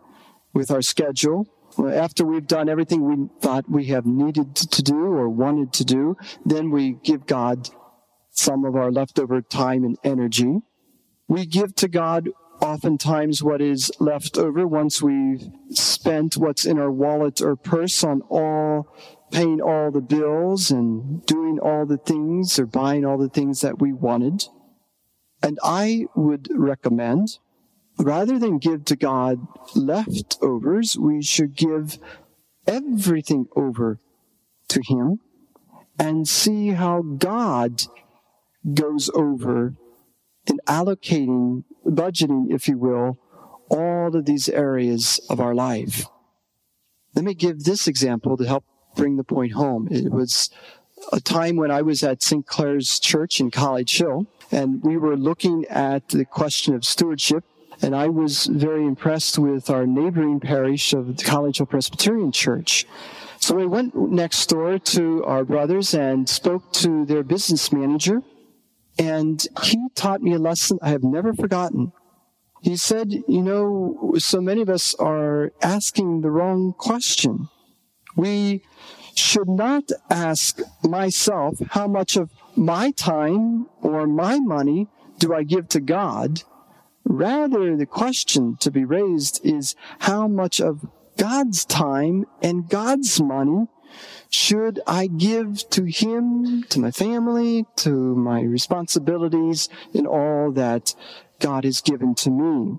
with 0.53 0.71
our 0.71 0.81
schedule. 0.81 1.47
After 1.77 2.25
we've 2.25 2.47
done 2.47 2.69
everything 2.69 3.05
we 3.05 3.29
thought 3.39 3.69
we 3.69 3.85
have 3.85 4.05
needed 4.05 4.55
to 4.55 4.81
do 4.81 5.05
or 5.05 5.29
wanted 5.29 5.73
to 5.73 5.85
do, 5.85 6.17
then 6.45 6.71
we 6.71 6.93
give 6.93 7.25
God 7.25 7.69
some 8.31 8.65
of 8.65 8.75
our 8.75 8.91
leftover 8.91 9.41
time 9.41 9.83
and 9.83 9.97
energy. 10.03 10.61
We 11.27 11.45
give 11.45 11.75
to 11.75 11.87
God 11.87 12.29
oftentimes 12.61 13.43
what 13.43 13.61
is 13.61 13.91
left 13.99 14.37
over 14.37 14.67
once 14.67 15.01
we've 15.01 15.49
spent 15.69 16.37
what's 16.37 16.65
in 16.65 16.79
our 16.79 16.91
wallet 16.91 17.41
or 17.41 17.55
purse 17.55 18.03
on 18.03 18.21
all 18.23 18.93
paying 19.31 19.61
all 19.61 19.91
the 19.91 20.01
bills 20.01 20.71
and 20.71 21.25
doing 21.25 21.59
all 21.59 21.85
the 21.85 21.97
things 21.97 22.57
or 22.57 22.65
buying 22.65 23.05
all 23.05 23.17
the 23.17 23.29
things 23.29 23.61
that 23.61 23.79
we 23.79 23.93
wanted. 23.93 24.45
And 25.41 25.59
I 25.63 26.05
would 26.15 26.47
recommend 26.51 27.37
rather 27.99 28.39
than 28.39 28.57
give 28.57 28.85
to 28.85 28.95
God 28.95 29.45
leftovers, 29.75 30.97
we 30.97 31.21
should 31.21 31.55
give 31.55 31.99
everything 32.65 33.47
over 33.55 33.99
to 34.69 34.81
Him 34.87 35.19
and 35.97 36.27
see 36.27 36.69
how 36.69 37.01
God 37.01 37.83
goes 38.73 39.09
over 39.13 39.75
in 40.47 40.59
allocating, 40.67 41.63
budgeting, 41.85 42.51
if 42.51 42.67
you 42.67 42.77
will, 42.77 43.17
all 43.69 44.15
of 44.15 44.25
these 44.25 44.49
areas 44.49 45.19
of 45.29 45.39
our 45.39 45.53
life. 45.53 46.05
Let 47.15 47.25
me 47.25 47.33
give 47.33 47.63
this 47.63 47.87
example 47.87 48.37
to 48.37 48.45
help 48.45 48.63
bring 48.95 49.17
the 49.17 49.23
point 49.23 49.53
home. 49.53 49.87
It 49.91 50.11
was 50.11 50.49
a 51.11 51.19
time 51.19 51.55
when 51.55 51.71
I 51.71 51.81
was 51.81 52.03
at 52.03 52.23
St. 52.23 52.45
Clare's 52.45 52.99
Church 52.99 53.39
in 53.39 53.51
College 53.51 53.97
Hill, 53.97 54.27
and 54.51 54.83
we 54.83 54.97
were 54.97 55.17
looking 55.17 55.65
at 55.65 56.09
the 56.09 56.25
question 56.25 56.73
of 56.73 56.85
stewardship. 56.85 57.43
And 57.81 57.95
I 57.95 58.07
was 58.07 58.45
very 58.45 58.85
impressed 58.85 59.39
with 59.39 59.69
our 59.69 59.87
neighboring 59.87 60.39
parish 60.39 60.93
of 60.93 61.17
the 61.17 61.23
College 61.23 61.57
Hill 61.57 61.65
Presbyterian 61.65 62.31
Church. 62.31 62.85
So 63.39 63.59
I 63.59 63.65
went 63.65 63.95
next 63.95 64.47
door 64.47 64.79
to 64.79 65.23
our 65.23 65.45
brothers 65.45 65.93
and 65.93 66.27
spoke 66.27 66.73
to 66.73 67.05
their 67.05 67.23
business 67.23 67.71
manager 67.71 68.21
and 68.99 69.47
he 69.63 69.87
taught 69.95 70.21
me 70.21 70.33
a 70.33 70.39
lesson 70.39 70.77
I 70.81 70.89
have 70.89 71.03
never 71.03 71.33
forgotten. 71.33 71.93
He 72.61 72.75
said, 72.75 73.13
You 73.27 73.41
know, 73.41 74.13
so 74.17 74.41
many 74.41 74.61
of 74.61 74.69
us 74.69 74.93
are 74.95 75.53
asking 75.61 76.21
the 76.21 76.29
wrong 76.29 76.73
question. 76.73 77.47
We 78.17 78.61
should 79.15 79.47
not 79.47 79.83
ask 80.09 80.59
myself 80.83 81.55
how 81.71 81.87
much 81.87 82.17
of 82.17 82.29
my 82.57 82.91
time 82.91 83.67
or 83.81 84.05
my 84.05 84.39
money 84.39 84.89
do 85.17 85.33
I 85.33 85.43
give 85.43 85.69
to 85.69 85.79
God. 85.79 86.43
Rather, 87.09 87.75
the 87.75 87.87
question 87.87 88.55
to 88.57 88.69
be 88.69 88.85
raised 88.85 89.43
is 89.43 89.75
how 89.97 90.27
much 90.27 90.61
of 90.61 90.85
God's 91.17 91.65
time 91.65 92.25
and 92.43 92.69
God's 92.69 93.19
money 93.19 93.65
should 94.29 94.79
I 94.85 95.07
give 95.07 95.67
to 95.71 95.85
Him, 95.85 96.63
to 96.69 96.79
my 96.79 96.91
family, 96.91 97.65
to 97.77 97.89
my 98.15 98.41
responsibilities, 98.41 99.69
and 99.91 100.05
all 100.05 100.51
that 100.51 100.93
God 101.39 101.63
has 101.63 101.81
given 101.81 102.13
to 102.13 102.29
me? 102.29 102.77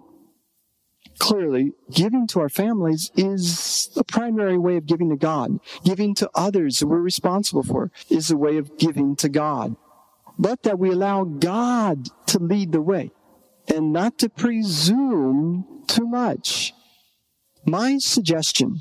Clearly, 1.19 1.73
giving 1.91 2.29
to 2.29 2.39
our 2.39 2.49
families 2.49 3.11
is 3.17 3.91
the 3.97 4.05
primary 4.05 4.57
way 4.57 4.77
of 4.77 4.87
giving 4.87 5.11
to 5.11 5.17
God. 5.17 5.59
Giving 5.85 6.15
to 6.15 6.31
others 6.37 6.79
that 6.79 6.87
we're 6.87 7.01
responsible 7.01 7.65
for 7.65 7.91
is 8.09 8.31
a 8.31 8.37
way 8.37 8.59
of 8.59 8.79
giving 8.79 9.17
to 9.17 9.29
God. 9.29 9.75
But 10.39 10.63
that 10.63 10.79
we 10.79 10.91
allow 10.91 11.25
God 11.25 12.07
to 12.29 12.39
lead 12.39 12.71
the 12.71 12.81
way 12.81 13.11
and 13.71 13.93
not 13.93 14.19
to 14.19 14.29
presume 14.29 15.85
too 15.87 16.07
much. 16.07 16.75
My 17.65 17.99
suggestion 17.99 18.81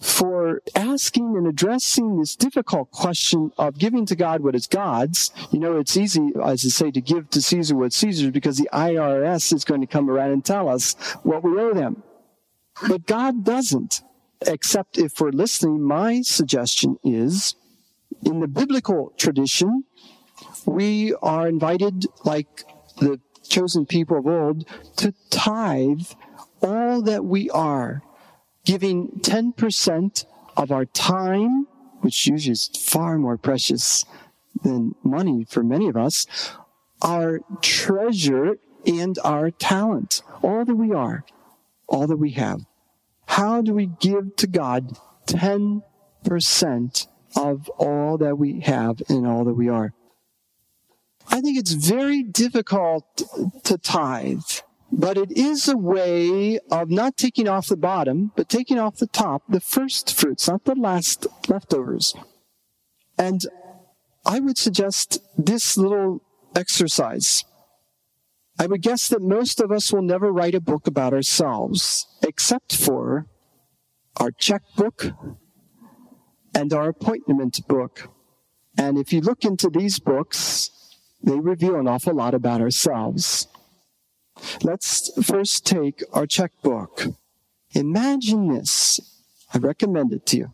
for 0.00 0.62
asking 0.76 1.36
and 1.36 1.46
addressing 1.46 2.18
this 2.18 2.36
difficult 2.36 2.90
question 2.92 3.50
of 3.58 3.78
giving 3.78 4.06
to 4.06 4.14
God 4.14 4.42
what 4.42 4.54
is 4.54 4.66
God's. 4.66 5.32
You 5.50 5.58
know, 5.58 5.76
it's 5.76 5.96
easy, 5.96 6.30
as 6.44 6.64
I 6.64 6.68
say, 6.68 6.90
to 6.92 7.00
give 7.00 7.30
to 7.30 7.42
Caesar 7.42 7.74
what 7.74 7.92
Caesar's 7.92 8.30
because 8.30 8.58
the 8.58 8.68
IRS 8.72 9.52
is 9.52 9.64
going 9.64 9.80
to 9.80 9.86
come 9.86 10.08
around 10.08 10.30
and 10.30 10.44
tell 10.44 10.68
us 10.68 10.94
what 11.24 11.42
we 11.42 11.58
owe 11.58 11.74
them. 11.74 12.02
But 12.86 13.06
God 13.06 13.44
doesn't. 13.44 14.02
Except 14.46 14.98
if 14.98 15.20
we're 15.20 15.30
listening, 15.30 15.82
my 15.82 16.22
suggestion 16.22 16.96
is 17.02 17.56
in 18.24 18.38
the 18.38 18.46
biblical 18.46 19.12
tradition, 19.16 19.82
we 20.64 21.12
are 21.14 21.48
invited, 21.48 22.06
like 22.24 22.64
the 22.98 23.20
chosen 23.48 23.86
people 23.86 24.18
of 24.18 24.26
old, 24.26 24.64
to 24.96 25.14
tithe 25.30 26.06
all 26.62 27.02
that 27.02 27.24
we 27.24 27.50
are 27.50 28.02
giving 28.64 29.08
10% 29.20 30.24
of 30.56 30.70
our 30.70 30.84
time, 30.84 31.66
which 32.00 32.26
usually 32.26 32.52
is 32.52 32.68
far 32.78 33.18
more 33.18 33.36
precious 33.36 34.04
than 34.62 34.94
money 35.02 35.44
for 35.48 35.62
many 35.62 35.88
of 35.88 35.96
us, 35.96 36.26
our 37.00 37.40
treasure 37.62 38.58
and 38.86 39.18
our 39.24 39.50
talent, 39.50 40.22
all 40.42 40.64
that 40.64 40.74
we 40.74 40.92
are, 40.92 41.24
all 41.86 42.06
that 42.06 42.16
we 42.16 42.32
have. 42.32 42.60
How 43.26 43.62
do 43.62 43.74
we 43.74 43.86
give 43.86 44.36
to 44.36 44.46
God 44.46 44.96
10% 45.26 47.06
of 47.36 47.68
all 47.78 48.18
that 48.18 48.36
we 48.38 48.60
have 48.60 49.02
and 49.08 49.26
all 49.26 49.44
that 49.44 49.54
we 49.54 49.68
are? 49.68 49.92
I 51.30 51.40
think 51.40 51.58
it's 51.58 51.72
very 51.72 52.22
difficult 52.22 53.22
to 53.64 53.78
tithe 53.78 54.42
but 54.90 55.18
it 55.18 55.30
is 55.36 55.68
a 55.68 55.76
way 55.76 56.58
of 56.70 56.90
not 56.90 57.16
taking 57.16 57.46
off 57.46 57.66
the 57.66 57.76
bottom, 57.76 58.32
but 58.36 58.48
taking 58.48 58.78
off 58.78 58.96
the 58.96 59.06
top, 59.06 59.42
the 59.48 59.60
first 59.60 60.18
fruits, 60.18 60.48
not 60.48 60.64
the 60.64 60.74
last 60.74 61.26
leftovers. 61.48 62.14
And 63.18 63.42
I 64.24 64.40
would 64.40 64.56
suggest 64.56 65.18
this 65.36 65.76
little 65.76 66.22
exercise. 66.54 67.44
I 68.58 68.66
would 68.66 68.82
guess 68.82 69.08
that 69.08 69.22
most 69.22 69.60
of 69.60 69.70
us 69.70 69.92
will 69.92 70.02
never 70.02 70.32
write 70.32 70.54
a 70.54 70.60
book 70.60 70.86
about 70.86 71.12
ourselves, 71.12 72.06
except 72.26 72.74
for 72.74 73.26
our 74.16 74.30
checkbook 74.30 75.12
and 76.54 76.72
our 76.72 76.88
appointment 76.88 77.66
book. 77.68 78.10
And 78.76 78.98
if 78.98 79.12
you 79.12 79.20
look 79.20 79.44
into 79.44 79.68
these 79.68 79.98
books, 79.98 80.70
they 81.22 81.38
reveal 81.38 81.76
an 81.76 81.88
awful 81.88 82.14
lot 82.14 82.34
about 82.34 82.60
ourselves. 82.60 83.48
Let's 84.62 85.10
first 85.22 85.66
take 85.66 86.02
our 86.12 86.26
checkbook. 86.26 87.06
Imagine 87.72 88.48
this. 88.48 89.00
I 89.52 89.58
recommend 89.58 90.12
it 90.12 90.26
to 90.26 90.36
you. 90.36 90.52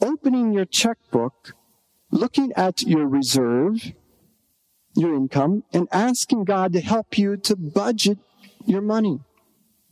Opening 0.00 0.52
your 0.52 0.64
checkbook, 0.64 1.54
looking 2.10 2.52
at 2.56 2.82
your 2.82 3.06
reserve, 3.06 3.92
your 4.96 5.14
income, 5.14 5.62
and 5.72 5.88
asking 5.92 6.44
God 6.44 6.72
to 6.72 6.80
help 6.80 7.16
you 7.16 7.36
to 7.36 7.54
budget 7.54 8.18
your 8.66 8.80
money 8.82 9.20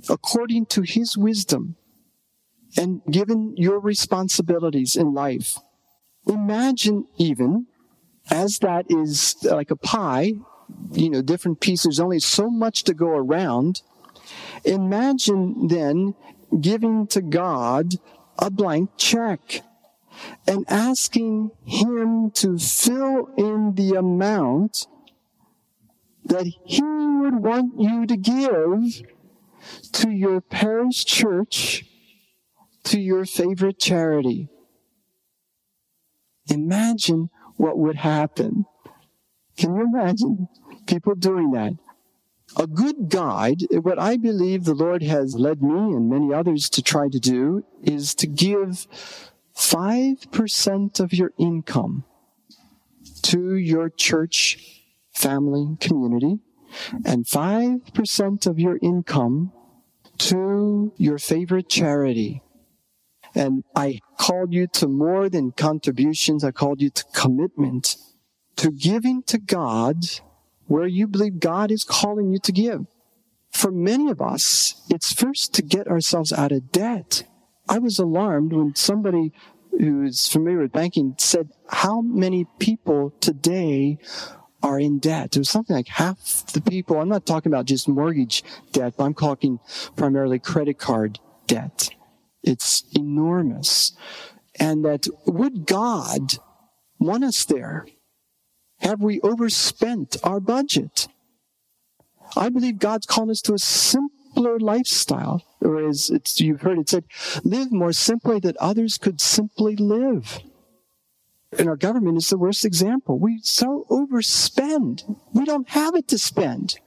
according 0.08 0.66
to 0.66 0.82
His 0.82 1.16
wisdom 1.16 1.76
and 2.76 3.00
given 3.10 3.56
your 3.56 3.78
responsibilities 3.80 4.96
in 4.96 5.14
life. 5.14 5.58
Imagine 6.26 7.06
even 7.16 7.66
as 8.30 8.58
that 8.60 8.86
is 8.88 9.36
like 9.42 9.70
a 9.70 9.76
pie, 9.76 10.34
you 10.92 11.10
know, 11.10 11.22
different 11.22 11.60
pieces, 11.60 11.84
there's 11.84 12.00
only 12.00 12.20
so 12.20 12.50
much 12.50 12.84
to 12.84 12.94
go 12.94 13.08
around. 13.08 13.82
Imagine 14.64 15.68
then 15.68 16.14
giving 16.60 17.06
to 17.08 17.22
God 17.22 17.94
a 18.38 18.50
blank 18.50 18.90
check 18.96 19.62
and 20.46 20.64
asking 20.68 21.52
Him 21.64 22.30
to 22.32 22.58
fill 22.58 23.30
in 23.36 23.74
the 23.74 23.94
amount 23.94 24.86
that 26.24 26.46
He 26.64 26.82
would 26.82 27.36
want 27.36 27.80
you 27.80 28.06
to 28.06 28.16
give 28.16 29.02
to 29.92 30.10
your 30.10 30.40
parish 30.40 31.04
church, 31.04 31.84
to 32.84 33.00
your 33.00 33.24
favorite 33.24 33.78
charity. 33.78 34.48
Imagine 36.50 37.30
what 37.58 37.78
would 37.78 37.96
happen. 37.96 38.64
Can 39.58 39.76
you 39.76 39.82
imagine 39.82 40.48
people 40.86 41.14
doing 41.14 41.50
that? 41.50 41.74
A 42.56 42.66
good 42.66 43.10
guide, 43.10 43.64
what 43.82 43.98
I 43.98 44.16
believe 44.16 44.64
the 44.64 44.72
Lord 44.72 45.02
has 45.02 45.34
led 45.34 45.62
me 45.62 45.94
and 45.94 46.08
many 46.08 46.32
others 46.32 46.70
to 46.70 46.82
try 46.82 47.08
to 47.08 47.18
do, 47.18 47.64
is 47.82 48.14
to 48.14 48.26
give 48.26 48.86
5% 49.54 51.00
of 51.00 51.12
your 51.12 51.32
income 51.38 52.04
to 53.22 53.54
your 53.56 53.90
church, 53.90 54.82
family, 55.12 55.76
community, 55.80 56.38
and 57.04 57.26
5% 57.26 58.46
of 58.46 58.58
your 58.58 58.78
income 58.80 59.52
to 60.18 60.92
your 60.96 61.18
favorite 61.18 61.68
charity. 61.68 62.42
And 63.38 63.62
I 63.76 64.00
called 64.18 64.52
you 64.52 64.66
to 64.74 64.88
more 64.88 65.28
than 65.28 65.52
contributions. 65.52 66.42
I 66.42 66.50
called 66.50 66.82
you 66.82 66.90
to 66.90 67.04
commitment, 67.14 67.96
to 68.56 68.72
giving 68.72 69.22
to 69.24 69.38
God 69.38 69.96
where 70.66 70.88
you 70.88 71.06
believe 71.06 71.38
God 71.38 71.70
is 71.70 71.84
calling 71.84 72.32
you 72.32 72.40
to 72.40 72.50
give. 72.50 72.86
For 73.52 73.70
many 73.70 74.10
of 74.10 74.20
us, 74.20 74.82
it's 74.90 75.12
first 75.12 75.54
to 75.54 75.62
get 75.62 75.86
ourselves 75.86 76.32
out 76.32 76.50
of 76.50 76.72
debt. 76.72 77.22
I 77.68 77.78
was 77.78 78.00
alarmed 78.00 78.52
when 78.52 78.74
somebody 78.74 79.32
who 79.70 80.02
is 80.02 80.26
familiar 80.26 80.58
with 80.62 80.72
banking 80.72 81.14
said 81.18 81.50
how 81.68 82.00
many 82.00 82.46
people 82.58 83.14
today 83.20 83.98
are 84.64 84.80
in 84.80 84.98
debt. 84.98 85.36
Was 85.36 85.48
something 85.48 85.76
like 85.76 85.86
half 85.86 86.44
the 86.52 86.60
people, 86.60 86.98
I'm 86.98 87.08
not 87.08 87.24
talking 87.24 87.52
about 87.52 87.66
just 87.66 87.88
mortgage 87.88 88.42
debt, 88.72 88.94
but 88.96 89.04
I'm 89.04 89.14
talking 89.14 89.60
primarily 89.94 90.40
credit 90.40 90.78
card 90.78 91.20
debt. 91.46 91.90
It's 92.48 92.84
enormous. 92.92 93.92
And 94.58 94.84
that 94.84 95.06
would 95.26 95.66
God 95.66 96.38
want 96.98 97.24
us 97.24 97.44
there? 97.44 97.86
Have 98.80 99.00
we 99.00 99.20
overspent 99.20 100.16
our 100.24 100.40
budget? 100.40 101.08
I 102.36 102.48
believe 102.48 102.78
God's 102.78 103.06
calling 103.06 103.30
us 103.30 103.40
to 103.42 103.54
a 103.54 103.58
simpler 103.58 104.58
lifestyle. 104.58 105.44
Or 105.60 105.88
as 105.88 106.10
you've 106.40 106.62
heard 106.62 106.78
it 106.78 106.88
said, 106.88 107.04
live 107.44 107.72
more 107.72 107.92
simply 107.92 108.38
that 108.40 108.56
others 108.58 108.98
could 108.98 109.20
simply 109.20 109.76
live. 109.76 110.40
And 111.58 111.68
our 111.68 111.76
government 111.76 112.18
is 112.18 112.28
the 112.28 112.38
worst 112.38 112.64
example. 112.64 113.18
We 113.18 113.40
so 113.42 113.86
overspend. 113.90 115.16
We 115.32 115.44
don't 115.44 115.68
have 115.70 115.94
it 115.94 116.06
to 116.08 116.18
spend. 116.18 116.78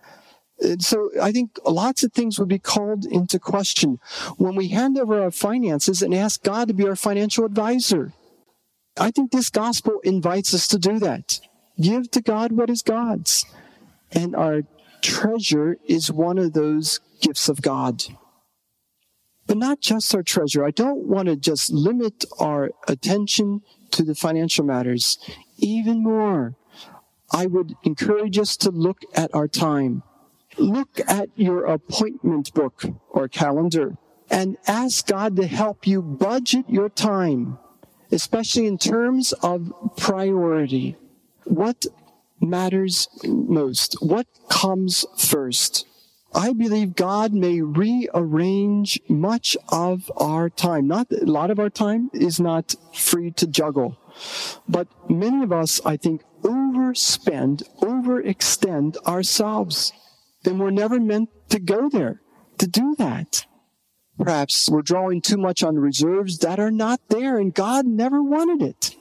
And 0.62 0.84
so 0.84 1.10
I 1.20 1.32
think 1.32 1.58
lots 1.66 2.04
of 2.04 2.14
things 2.14 2.40
would 2.40 2.48
be 2.48 2.60
called 2.60 3.06
into 3.06 3.40
question 3.40 4.00
when 4.38 4.56
we 4.56 4.68
hand 4.68 4.98
over 4.98 5.22
our 5.22 5.32
finances 5.32 6.02
and 6.02 6.14
ask 6.14 6.44
God 6.44 6.68
to 6.68 6.74
be 6.74 6.88
our 6.88 6.96
financial 6.96 7.46
advisor. 7.46 8.14
I 8.98 9.12
think 9.12 9.32
this 9.32 9.50
gospel 9.50 10.00
invites 10.04 10.54
us 10.54 10.68
to 10.70 10.78
do 10.78 11.00
that. 11.00 11.40
Give 11.80 12.12
to 12.12 12.22
God 12.22 12.52
what 12.52 12.70
is 12.70 12.84
God's. 12.84 13.46
And 14.12 14.36
our 14.36 14.64
treasure 15.02 15.78
is 15.88 16.12
one 16.12 16.38
of 16.38 16.54
those 16.54 17.00
gifts 17.22 17.50
of 17.50 17.62
God. 17.62 18.04
But 19.48 19.58
not 19.58 19.82
just 19.82 20.14
our 20.14 20.24
treasure. 20.24 20.64
I 20.64 20.72
don't 20.72 21.08
want 21.08 21.28
to 21.28 21.36
just 21.36 21.72
limit 21.72 22.26
our 22.40 22.72
attention 22.88 23.62
to 23.92 24.04
the 24.04 24.16
financial 24.16 24.64
matters. 24.64 25.18
Even 25.58 26.04
more, 26.04 26.56
I 27.32 27.48
would 27.48 27.76
encourage 27.84 28.38
us 28.38 28.56
to 28.58 28.70
look 28.70 29.00
at 29.16 29.34
our 29.34 29.48
time. 29.48 30.04
Look 30.58 31.00
at 31.08 31.30
your 31.36 31.66
appointment 31.66 32.54
book 32.54 32.84
or 33.10 33.28
calendar 33.28 33.98
and 34.30 34.58
ask 34.68 35.08
God 35.08 35.36
to 35.36 35.48
help 35.48 35.86
you 35.86 36.02
budget 36.02 36.66
your 36.70 36.90
time, 36.90 37.58
especially 38.12 38.66
in 38.66 38.78
terms 38.78 39.34
of 39.44 39.74
priority. 39.98 40.96
What 41.44 41.86
matters 42.40 43.08
most? 43.24 43.96
What 44.02 44.28
comes 44.50 45.06
first? 45.18 45.86
I 46.34 46.54
believe 46.54 46.96
God 46.96 47.34
may 47.34 47.62
rearrange 47.62 49.02
much 49.10 49.58
of 49.68 50.10
our 50.16 50.50
time. 50.50 50.88
Not 50.88 51.12
a 51.12 51.26
lot 51.26 51.52
of 51.52 51.60
our 51.60 51.70
time 51.70 52.10
is 52.14 52.40
not 52.40 52.76
free 52.94 53.32
to 53.32 53.46
juggle, 53.48 53.98
but 54.68 54.88
many 55.10 55.44
of 55.44 55.52
us, 55.52 55.82
I 55.86 55.98
think, 55.98 56.24
overspend, 56.42 57.64
overextend 57.82 58.96
ourselves. 59.06 59.92
And 60.46 60.60
we're 60.60 60.72
never 60.72 61.00
meant 61.00 61.30
to 61.50 61.60
go 61.60 61.90
there, 61.90 62.22
to 62.58 62.68
do 62.68 62.96
that. 62.98 63.46
Perhaps 64.18 64.70
we're 64.70 64.82
drawing 64.82 65.22
too 65.22 65.38
much 65.38 65.64
on 65.64 65.78
reserves 65.78 66.40
that 66.40 66.60
are 66.60 66.72
not 66.72 67.00
there, 67.10 67.38
and 67.38 67.54
God 67.54 67.86
never 67.86 68.22
wanted 68.22 68.62
it. 68.62 68.96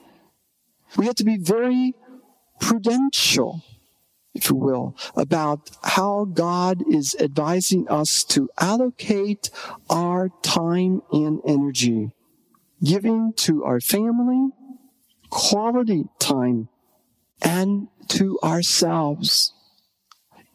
We 0.97 1.07
have 1.07 1.17
to 1.17 1.25
be 1.25 1.37
very 1.37 1.95
prudential 2.61 3.63
if 4.35 4.49
you 4.49 4.57
will, 4.57 4.97
about 5.17 5.71
how 5.83 6.25
God 6.25 6.83
is 6.89 7.17
advising 7.19 7.89
us 7.89 8.23
to 8.25 8.49
allocate 8.59 9.51
our 9.89 10.31
time 10.43 11.03
and 11.13 11.41
energy, 11.47 12.13
giving 12.83 13.33
to 13.35 13.65
our 13.65 13.81
family 13.81 14.51
quality 15.31 16.05
time 16.19 16.69
and 17.43 17.89
to 18.09 18.39
ourselves. 18.43 19.53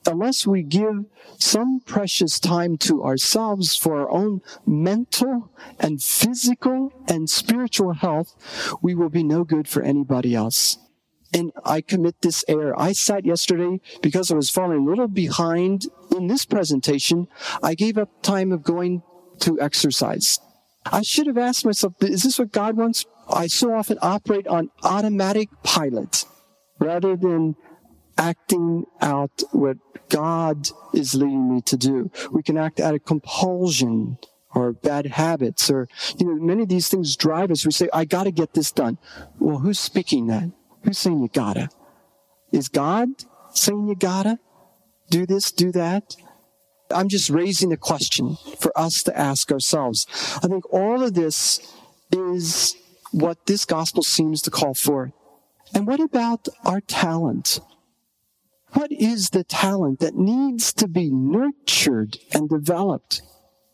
Unless 0.08 0.46
we 0.46 0.62
give 0.64 1.06
some 1.40 1.80
precious 1.80 2.40
time 2.40 2.78
to 2.78 3.04
ourselves 3.04 3.76
for 3.76 4.00
our 4.00 4.10
own 4.10 4.42
mental 4.66 5.52
and 5.80 6.02
physical 6.02 6.94
and 7.08 7.30
spiritual 7.30 7.94
health, 7.94 8.36
we 8.82 8.94
will 8.94 9.10
be 9.10 9.24
no 9.24 9.44
good 9.44 9.68
for 9.68 9.82
anybody 9.82 10.36
else 10.36 10.78
and 11.36 11.52
I 11.66 11.82
commit 11.82 12.22
this 12.22 12.46
error. 12.48 12.74
I 12.80 12.94
sat 12.94 13.26
yesterday 13.26 13.82
because 14.02 14.32
I 14.32 14.36
was 14.36 14.50
falling 14.50 14.88
a 14.88 14.90
little 14.90 15.10
behind 15.10 15.88
in 16.16 16.28
this 16.28 16.46
presentation. 16.46 17.28
I 17.62 17.76
gave 17.76 17.98
up 17.98 18.22
time 18.22 18.54
of 18.54 18.64
going 18.64 19.04
to 19.40 19.60
exercise. 19.60 20.40
I 20.86 21.02
should 21.02 21.28
have 21.28 21.38
asked 21.38 21.66
myself, 21.66 21.94
is 22.02 22.24
this 22.24 22.40
what 22.40 22.54
God 22.54 22.78
wants? 22.78 23.06
I 23.28 23.48
so 23.48 23.74
often 23.74 23.98
operate 24.02 24.48
on 24.48 24.70
automatic 24.84 25.50
pilot 25.64 26.26
rather 26.80 27.18
than 27.18 27.56
acting 28.18 28.86
out 29.02 29.44
what 29.52 29.78
God 30.10 30.70
is 30.94 31.16
leading 31.16 31.54
me 31.54 31.62
to 31.62 31.78
do. 31.78 32.12
We 32.32 32.44
can 32.44 32.58
act 32.58 32.80
out 32.80 32.96
of 32.96 33.06
compulsion 33.06 34.18
or 34.54 34.72
bad 34.74 35.08
habits 35.08 35.70
or, 35.70 35.88
you 36.18 36.26
know, 36.26 36.36
many 36.36 36.64
of 36.64 36.70
these 36.70 36.88
things 36.88 37.16
drive 37.16 37.52
us. 37.52 37.66
We 37.66 37.72
say, 37.72 37.90
I 37.94 38.06
gotta 38.06 38.32
get 38.32 38.54
this 38.54 38.72
done. 38.72 38.98
Well, 39.40 39.60
who's 39.60 39.80
speaking 39.80 40.28
that? 40.28 40.50
Who's 40.84 40.98
saying 40.98 41.22
you 41.22 41.28
gotta? 41.28 41.70
Is 42.52 42.70
God 42.70 43.10
saying 43.52 43.88
you 43.88 43.96
gotta 43.96 44.40
do 45.10 45.26
this, 45.26 45.52
do 45.52 45.72
that? 45.74 46.16
I'm 46.92 47.10
just 47.10 47.30
raising 47.30 47.74
a 47.74 47.78
question 47.78 48.38
for 48.60 48.72
us 48.78 49.04
to 49.04 49.18
ask 49.18 49.52
ourselves. 49.52 50.06
I 50.44 50.48
think 50.48 50.72
all 50.72 51.04
of 51.04 51.16
this 51.16 51.74
is 52.12 52.76
what 53.12 53.46
this 53.48 53.66
gospel 53.66 54.04
seems 54.04 54.42
to 54.44 54.52
call 54.52 54.74
for. 54.74 55.12
And 55.74 55.88
what 55.88 56.00
about 56.00 56.48
our 56.64 56.82
talent? 56.82 57.60
What 58.76 58.92
is 58.92 59.30
the 59.32 59.44
talent 59.44 60.00
that 60.02 60.16
needs 60.16 60.74
to 60.74 60.88
be 60.88 61.10
nurtured 61.10 62.18
and 62.34 62.50
developed, 62.50 63.22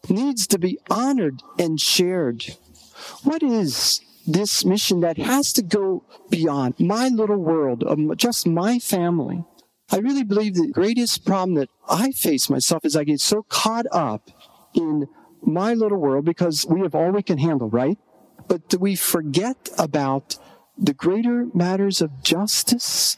needs 0.09 0.47
to 0.47 0.59
be 0.59 0.79
honored 0.89 1.41
and 1.59 1.79
shared? 1.79 2.45
What 3.23 3.43
is 3.43 4.01
this 4.27 4.63
mission 4.63 4.99
that 5.01 5.17
has 5.17 5.53
to 5.53 5.63
go 5.63 6.03
beyond 6.29 6.79
my 6.79 7.07
little 7.07 7.37
world 7.37 7.83
of 7.83 8.17
just 8.17 8.47
my 8.47 8.79
family. 8.79 9.43
I 9.91 9.97
really 9.97 10.23
believe 10.23 10.55
the 10.55 10.67
greatest 10.67 11.25
problem 11.25 11.55
that 11.55 11.69
I 11.89 12.11
face 12.11 12.49
myself 12.49 12.85
is 12.85 12.95
I 12.95 13.03
get 13.03 13.19
so 13.19 13.43
caught 13.43 13.85
up 13.91 14.29
in 14.73 15.07
my 15.41 15.73
little 15.73 15.97
world 15.97 16.25
because 16.25 16.65
we 16.69 16.81
have 16.81 16.95
all 16.95 17.11
we 17.11 17.23
can 17.23 17.39
handle, 17.39 17.69
right? 17.69 17.97
But 18.47 18.69
do 18.69 18.77
we 18.77 18.95
forget 18.95 19.69
about 19.77 20.37
the 20.77 20.93
greater 20.93 21.47
matters 21.53 22.01
of 22.01 22.23
justice 22.23 23.17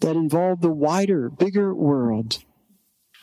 that 0.00 0.16
involve 0.16 0.60
the 0.60 0.70
wider, 0.70 1.28
bigger 1.28 1.74
world? 1.74 2.38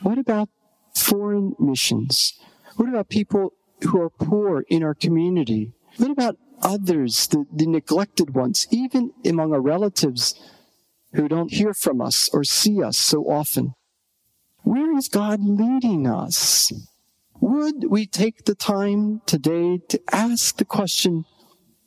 What 0.02 0.18
about 0.18 0.50
foreign 0.96 1.56
missions? 1.60 2.40
What 2.76 2.90
about 2.90 3.10
people 3.10 3.54
who 3.84 4.02
are 4.02 4.10
poor 4.10 4.64
in 4.70 4.84
our 4.84 4.94
community? 4.94 5.74
What 5.98 6.12
about 6.12 6.38
others, 6.62 7.28
the, 7.28 7.46
the 7.54 7.68
neglected 7.68 8.34
ones, 8.34 8.68
even 8.72 9.12
among 9.26 9.54
our 9.54 9.62
relatives 9.62 10.36
who 11.14 11.28
don't 11.28 11.54
hear 11.54 11.74
from 11.74 12.02
us 12.02 12.30
or 12.34 12.44
see 12.44 12.84
us 12.84 12.98
so 12.98 13.24
often? 13.24 13.74
Where 14.64 14.96
is 14.98 15.08
God 15.08 15.40
leading 15.44 16.08
us? 16.08 16.72
Would 17.40 17.86
we 17.90 18.06
take 18.06 18.46
the 18.46 18.56
time 18.56 19.22
today 19.26 19.80
to 19.90 20.02
ask 20.12 20.58
the 20.58 20.66
question, 20.66 21.26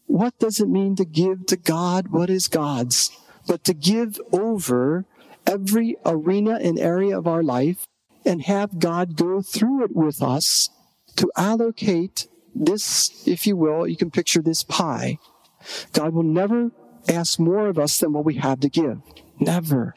what 0.06 0.38
does 0.38 0.60
it 0.60 0.68
mean 0.68 0.96
to 0.96 1.04
give 1.04 1.46
to 1.46 1.56
God 1.56 2.08
what 2.08 2.30
is 2.30 2.48
God's? 2.48 3.10
But 3.50 3.64
to 3.64 3.74
give 3.74 4.20
over 4.30 5.06
every 5.44 5.96
arena 6.06 6.60
and 6.62 6.78
area 6.78 7.18
of 7.18 7.26
our 7.26 7.42
life 7.42 7.88
and 8.24 8.42
have 8.42 8.78
God 8.78 9.16
go 9.16 9.42
through 9.42 9.86
it 9.86 9.90
with 9.92 10.22
us 10.22 10.70
to 11.16 11.28
allocate 11.36 12.28
this, 12.54 13.26
if 13.26 13.48
you 13.48 13.56
will, 13.56 13.88
you 13.88 13.96
can 13.96 14.12
picture 14.12 14.40
this 14.40 14.62
pie. 14.62 15.18
God 15.92 16.14
will 16.14 16.22
never 16.22 16.70
ask 17.08 17.40
more 17.40 17.66
of 17.66 17.76
us 17.76 17.98
than 17.98 18.12
what 18.12 18.24
we 18.24 18.36
have 18.36 18.60
to 18.60 18.68
give. 18.68 19.00
Never. 19.40 19.96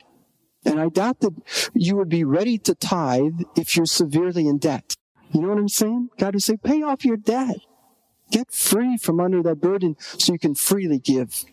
And 0.65 0.79
I 0.79 0.89
doubt 0.89 1.19
that 1.19 1.35
you 1.75 1.95
would 1.97 2.09
be 2.09 2.23
ready 2.23 2.57
to 2.57 2.73
tithe 2.73 3.41
if 3.55 3.77
you're 3.77 3.85
severely 3.85 4.47
in 4.47 4.57
debt. 4.57 4.95
You 5.31 5.41
know 5.41 5.49
what 5.49 5.59
I'm 5.59 5.69
saying? 5.69 6.09
God 6.17 6.33
would 6.33 6.41
say, 6.41 6.57
pay 6.57 6.81
off 6.81 7.05
your 7.05 7.17
debt. 7.17 7.57
Get 8.31 8.51
free 8.51 8.97
from 8.97 9.19
under 9.19 9.43
that 9.43 9.61
burden 9.61 9.95
so 9.99 10.33
you 10.33 10.39
can 10.39 10.55
freely 10.55 10.97
give. 10.97 11.45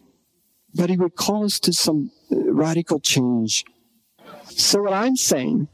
But 0.74 0.90
he 0.90 0.96
would 0.96 1.16
call 1.16 1.44
us 1.44 1.58
to 1.60 1.72
some 1.72 2.12
uh, 2.30 2.36
radical 2.52 3.00
change. 3.00 3.64
So 4.46 4.82
what 4.82 4.92
I'm 4.92 5.16
saying 5.16 5.68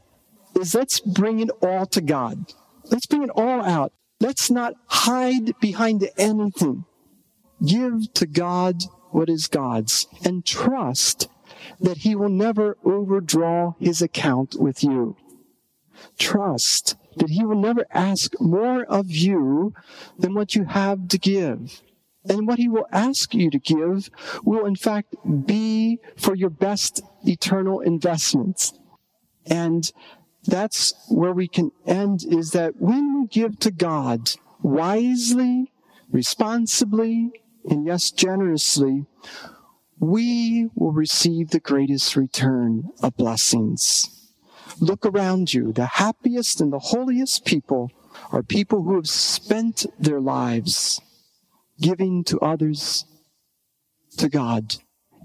is 0.59 0.73
let's 0.73 0.99
bring 0.99 1.39
it 1.39 1.49
all 1.61 1.85
to 1.87 2.01
God. 2.01 2.53
Let's 2.85 3.05
bring 3.05 3.23
it 3.23 3.29
all 3.29 3.63
out. 3.63 3.93
Let's 4.19 4.49
not 4.49 4.73
hide 4.87 5.59
behind 5.59 6.09
anything. 6.17 6.85
Give 7.63 8.11
to 8.13 8.25
God 8.25 8.83
what 9.11 9.29
is 9.29 9.47
God's 9.47 10.07
and 10.23 10.45
trust 10.45 11.27
that 11.79 11.97
he 11.99 12.15
will 12.15 12.29
never 12.29 12.77
overdraw 12.83 13.73
his 13.79 14.01
account 14.01 14.55
with 14.59 14.83
you. 14.83 15.15
Trust 16.17 16.95
that 17.15 17.29
he 17.31 17.43
will 17.43 17.59
never 17.59 17.85
ask 17.91 18.39
more 18.39 18.83
of 18.83 19.09
you 19.09 19.73
than 20.17 20.33
what 20.33 20.55
you 20.55 20.65
have 20.65 21.07
to 21.09 21.17
give. 21.17 21.81
And 22.29 22.47
what 22.47 22.59
he 22.59 22.67
will 22.67 22.87
ask 22.91 23.33
you 23.33 23.49
to 23.49 23.59
give 23.59 24.09
will 24.43 24.65
in 24.65 24.75
fact 24.75 25.15
be 25.45 25.99
for 26.17 26.35
your 26.35 26.49
best 26.49 27.01
eternal 27.25 27.79
investments. 27.79 28.73
And 29.45 29.89
that's 30.45 30.93
where 31.09 31.33
we 31.33 31.47
can 31.47 31.71
end 31.85 32.23
is 32.27 32.51
that 32.51 32.79
when 32.79 33.21
we 33.21 33.27
give 33.27 33.59
to 33.59 33.71
God 33.71 34.31
wisely, 34.61 35.71
responsibly, 36.09 37.31
and 37.69 37.85
yes, 37.85 38.11
generously, 38.11 39.05
we 39.99 40.69
will 40.75 40.91
receive 40.91 41.49
the 41.49 41.59
greatest 41.59 42.15
return 42.15 42.89
of 43.01 43.17
blessings. 43.17 44.09
Look 44.79 45.05
around 45.05 45.53
you. 45.53 45.73
The 45.73 45.85
happiest 45.85 46.61
and 46.61 46.71
the 46.71 46.79
holiest 46.79 47.45
people 47.45 47.91
are 48.31 48.43
people 48.43 48.83
who 48.83 48.95
have 48.95 49.09
spent 49.09 49.85
their 49.99 50.19
lives 50.19 51.01
giving 51.79 52.23
to 52.25 52.39
others, 52.39 53.05
to 54.17 54.29
God, 54.29 54.75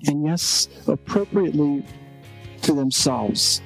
and 0.07 0.25
yes, 0.25 0.69
appropriately 0.87 1.85
to 2.63 2.73
themselves. 2.73 3.63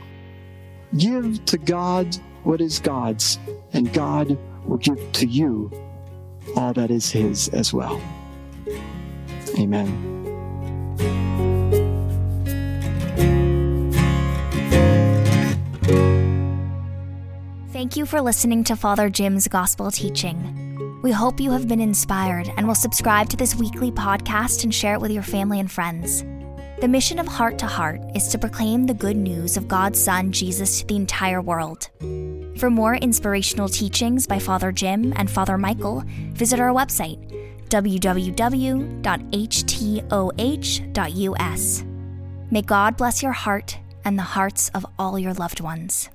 Give 0.96 1.44
to 1.46 1.58
God 1.58 2.16
what 2.44 2.60
is 2.60 2.78
God's, 2.78 3.38
and 3.72 3.92
God 3.92 4.38
will 4.64 4.78
give 4.78 5.00
to 5.12 5.26
you 5.26 5.70
all 6.54 6.72
that 6.74 6.90
is 6.90 7.10
His 7.10 7.48
as 7.48 7.72
well. 7.72 8.00
Amen. 9.58 10.16
Thank 17.72 17.96
you 17.96 18.06
for 18.06 18.20
listening 18.20 18.64
to 18.64 18.76
Father 18.76 19.10
Jim's 19.10 19.48
gospel 19.48 19.90
teaching. 19.90 20.65
We 21.06 21.12
hope 21.12 21.38
you 21.38 21.52
have 21.52 21.68
been 21.68 21.80
inspired 21.80 22.50
and 22.56 22.66
will 22.66 22.74
subscribe 22.74 23.28
to 23.28 23.36
this 23.36 23.54
weekly 23.54 23.92
podcast 23.92 24.64
and 24.64 24.74
share 24.74 24.94
it 24.94 25.00
with 25.00 25.12
your 25.12 25.22
family 25.22 25.60
and 25.60 25.70
friends. 25.70 26.24
The 26.80 26.88
mission 26.88 27.20
of 27.20 27.28
Heart 27.28 27.60
to 27.60 27.66
Heart 27.66 28.00
is 28.16 28.26
to 28.26 28.40
proclaim 28.40 28.86
the 28.86 28.92
good 28.92 29.16
news 29.16 29.56
of 29.56 29.68
God's 29.68 30.02
Son, 30.02 30.32
Jesus, 30.32 30.80
to 30.80 30.86
the 30.88 30.96
entire 30.96 31.40
world. 31.40 31.90
For 32.58 32.70
more 32.70 32.96
inspirational 32.96 33.68
teachings 33.68 34.26
by 34.26 34.40
Father 34.40 34.72
Jim 34.72 35.12
and 35.14 35.30
Father 35.30 35.56
Michael, 35.56 36.02
visit 36.32 36.58
our 36.58 36.70
website, 36.70 37.20
www.htoh.us. 37.68 38.24
May 42.50 42.62
God 42.62 42.96
bless 42.96 43.22
your 43.22 43.30
heart 43.30 43.78
and 44.04 44.18
the 44.18 44.22
hearts 44.24 44.70
of 44.70 44.84
all 44.98 45.20
your 45.20 45.34
loved 45.34 45.60
ones. 45.60 46.08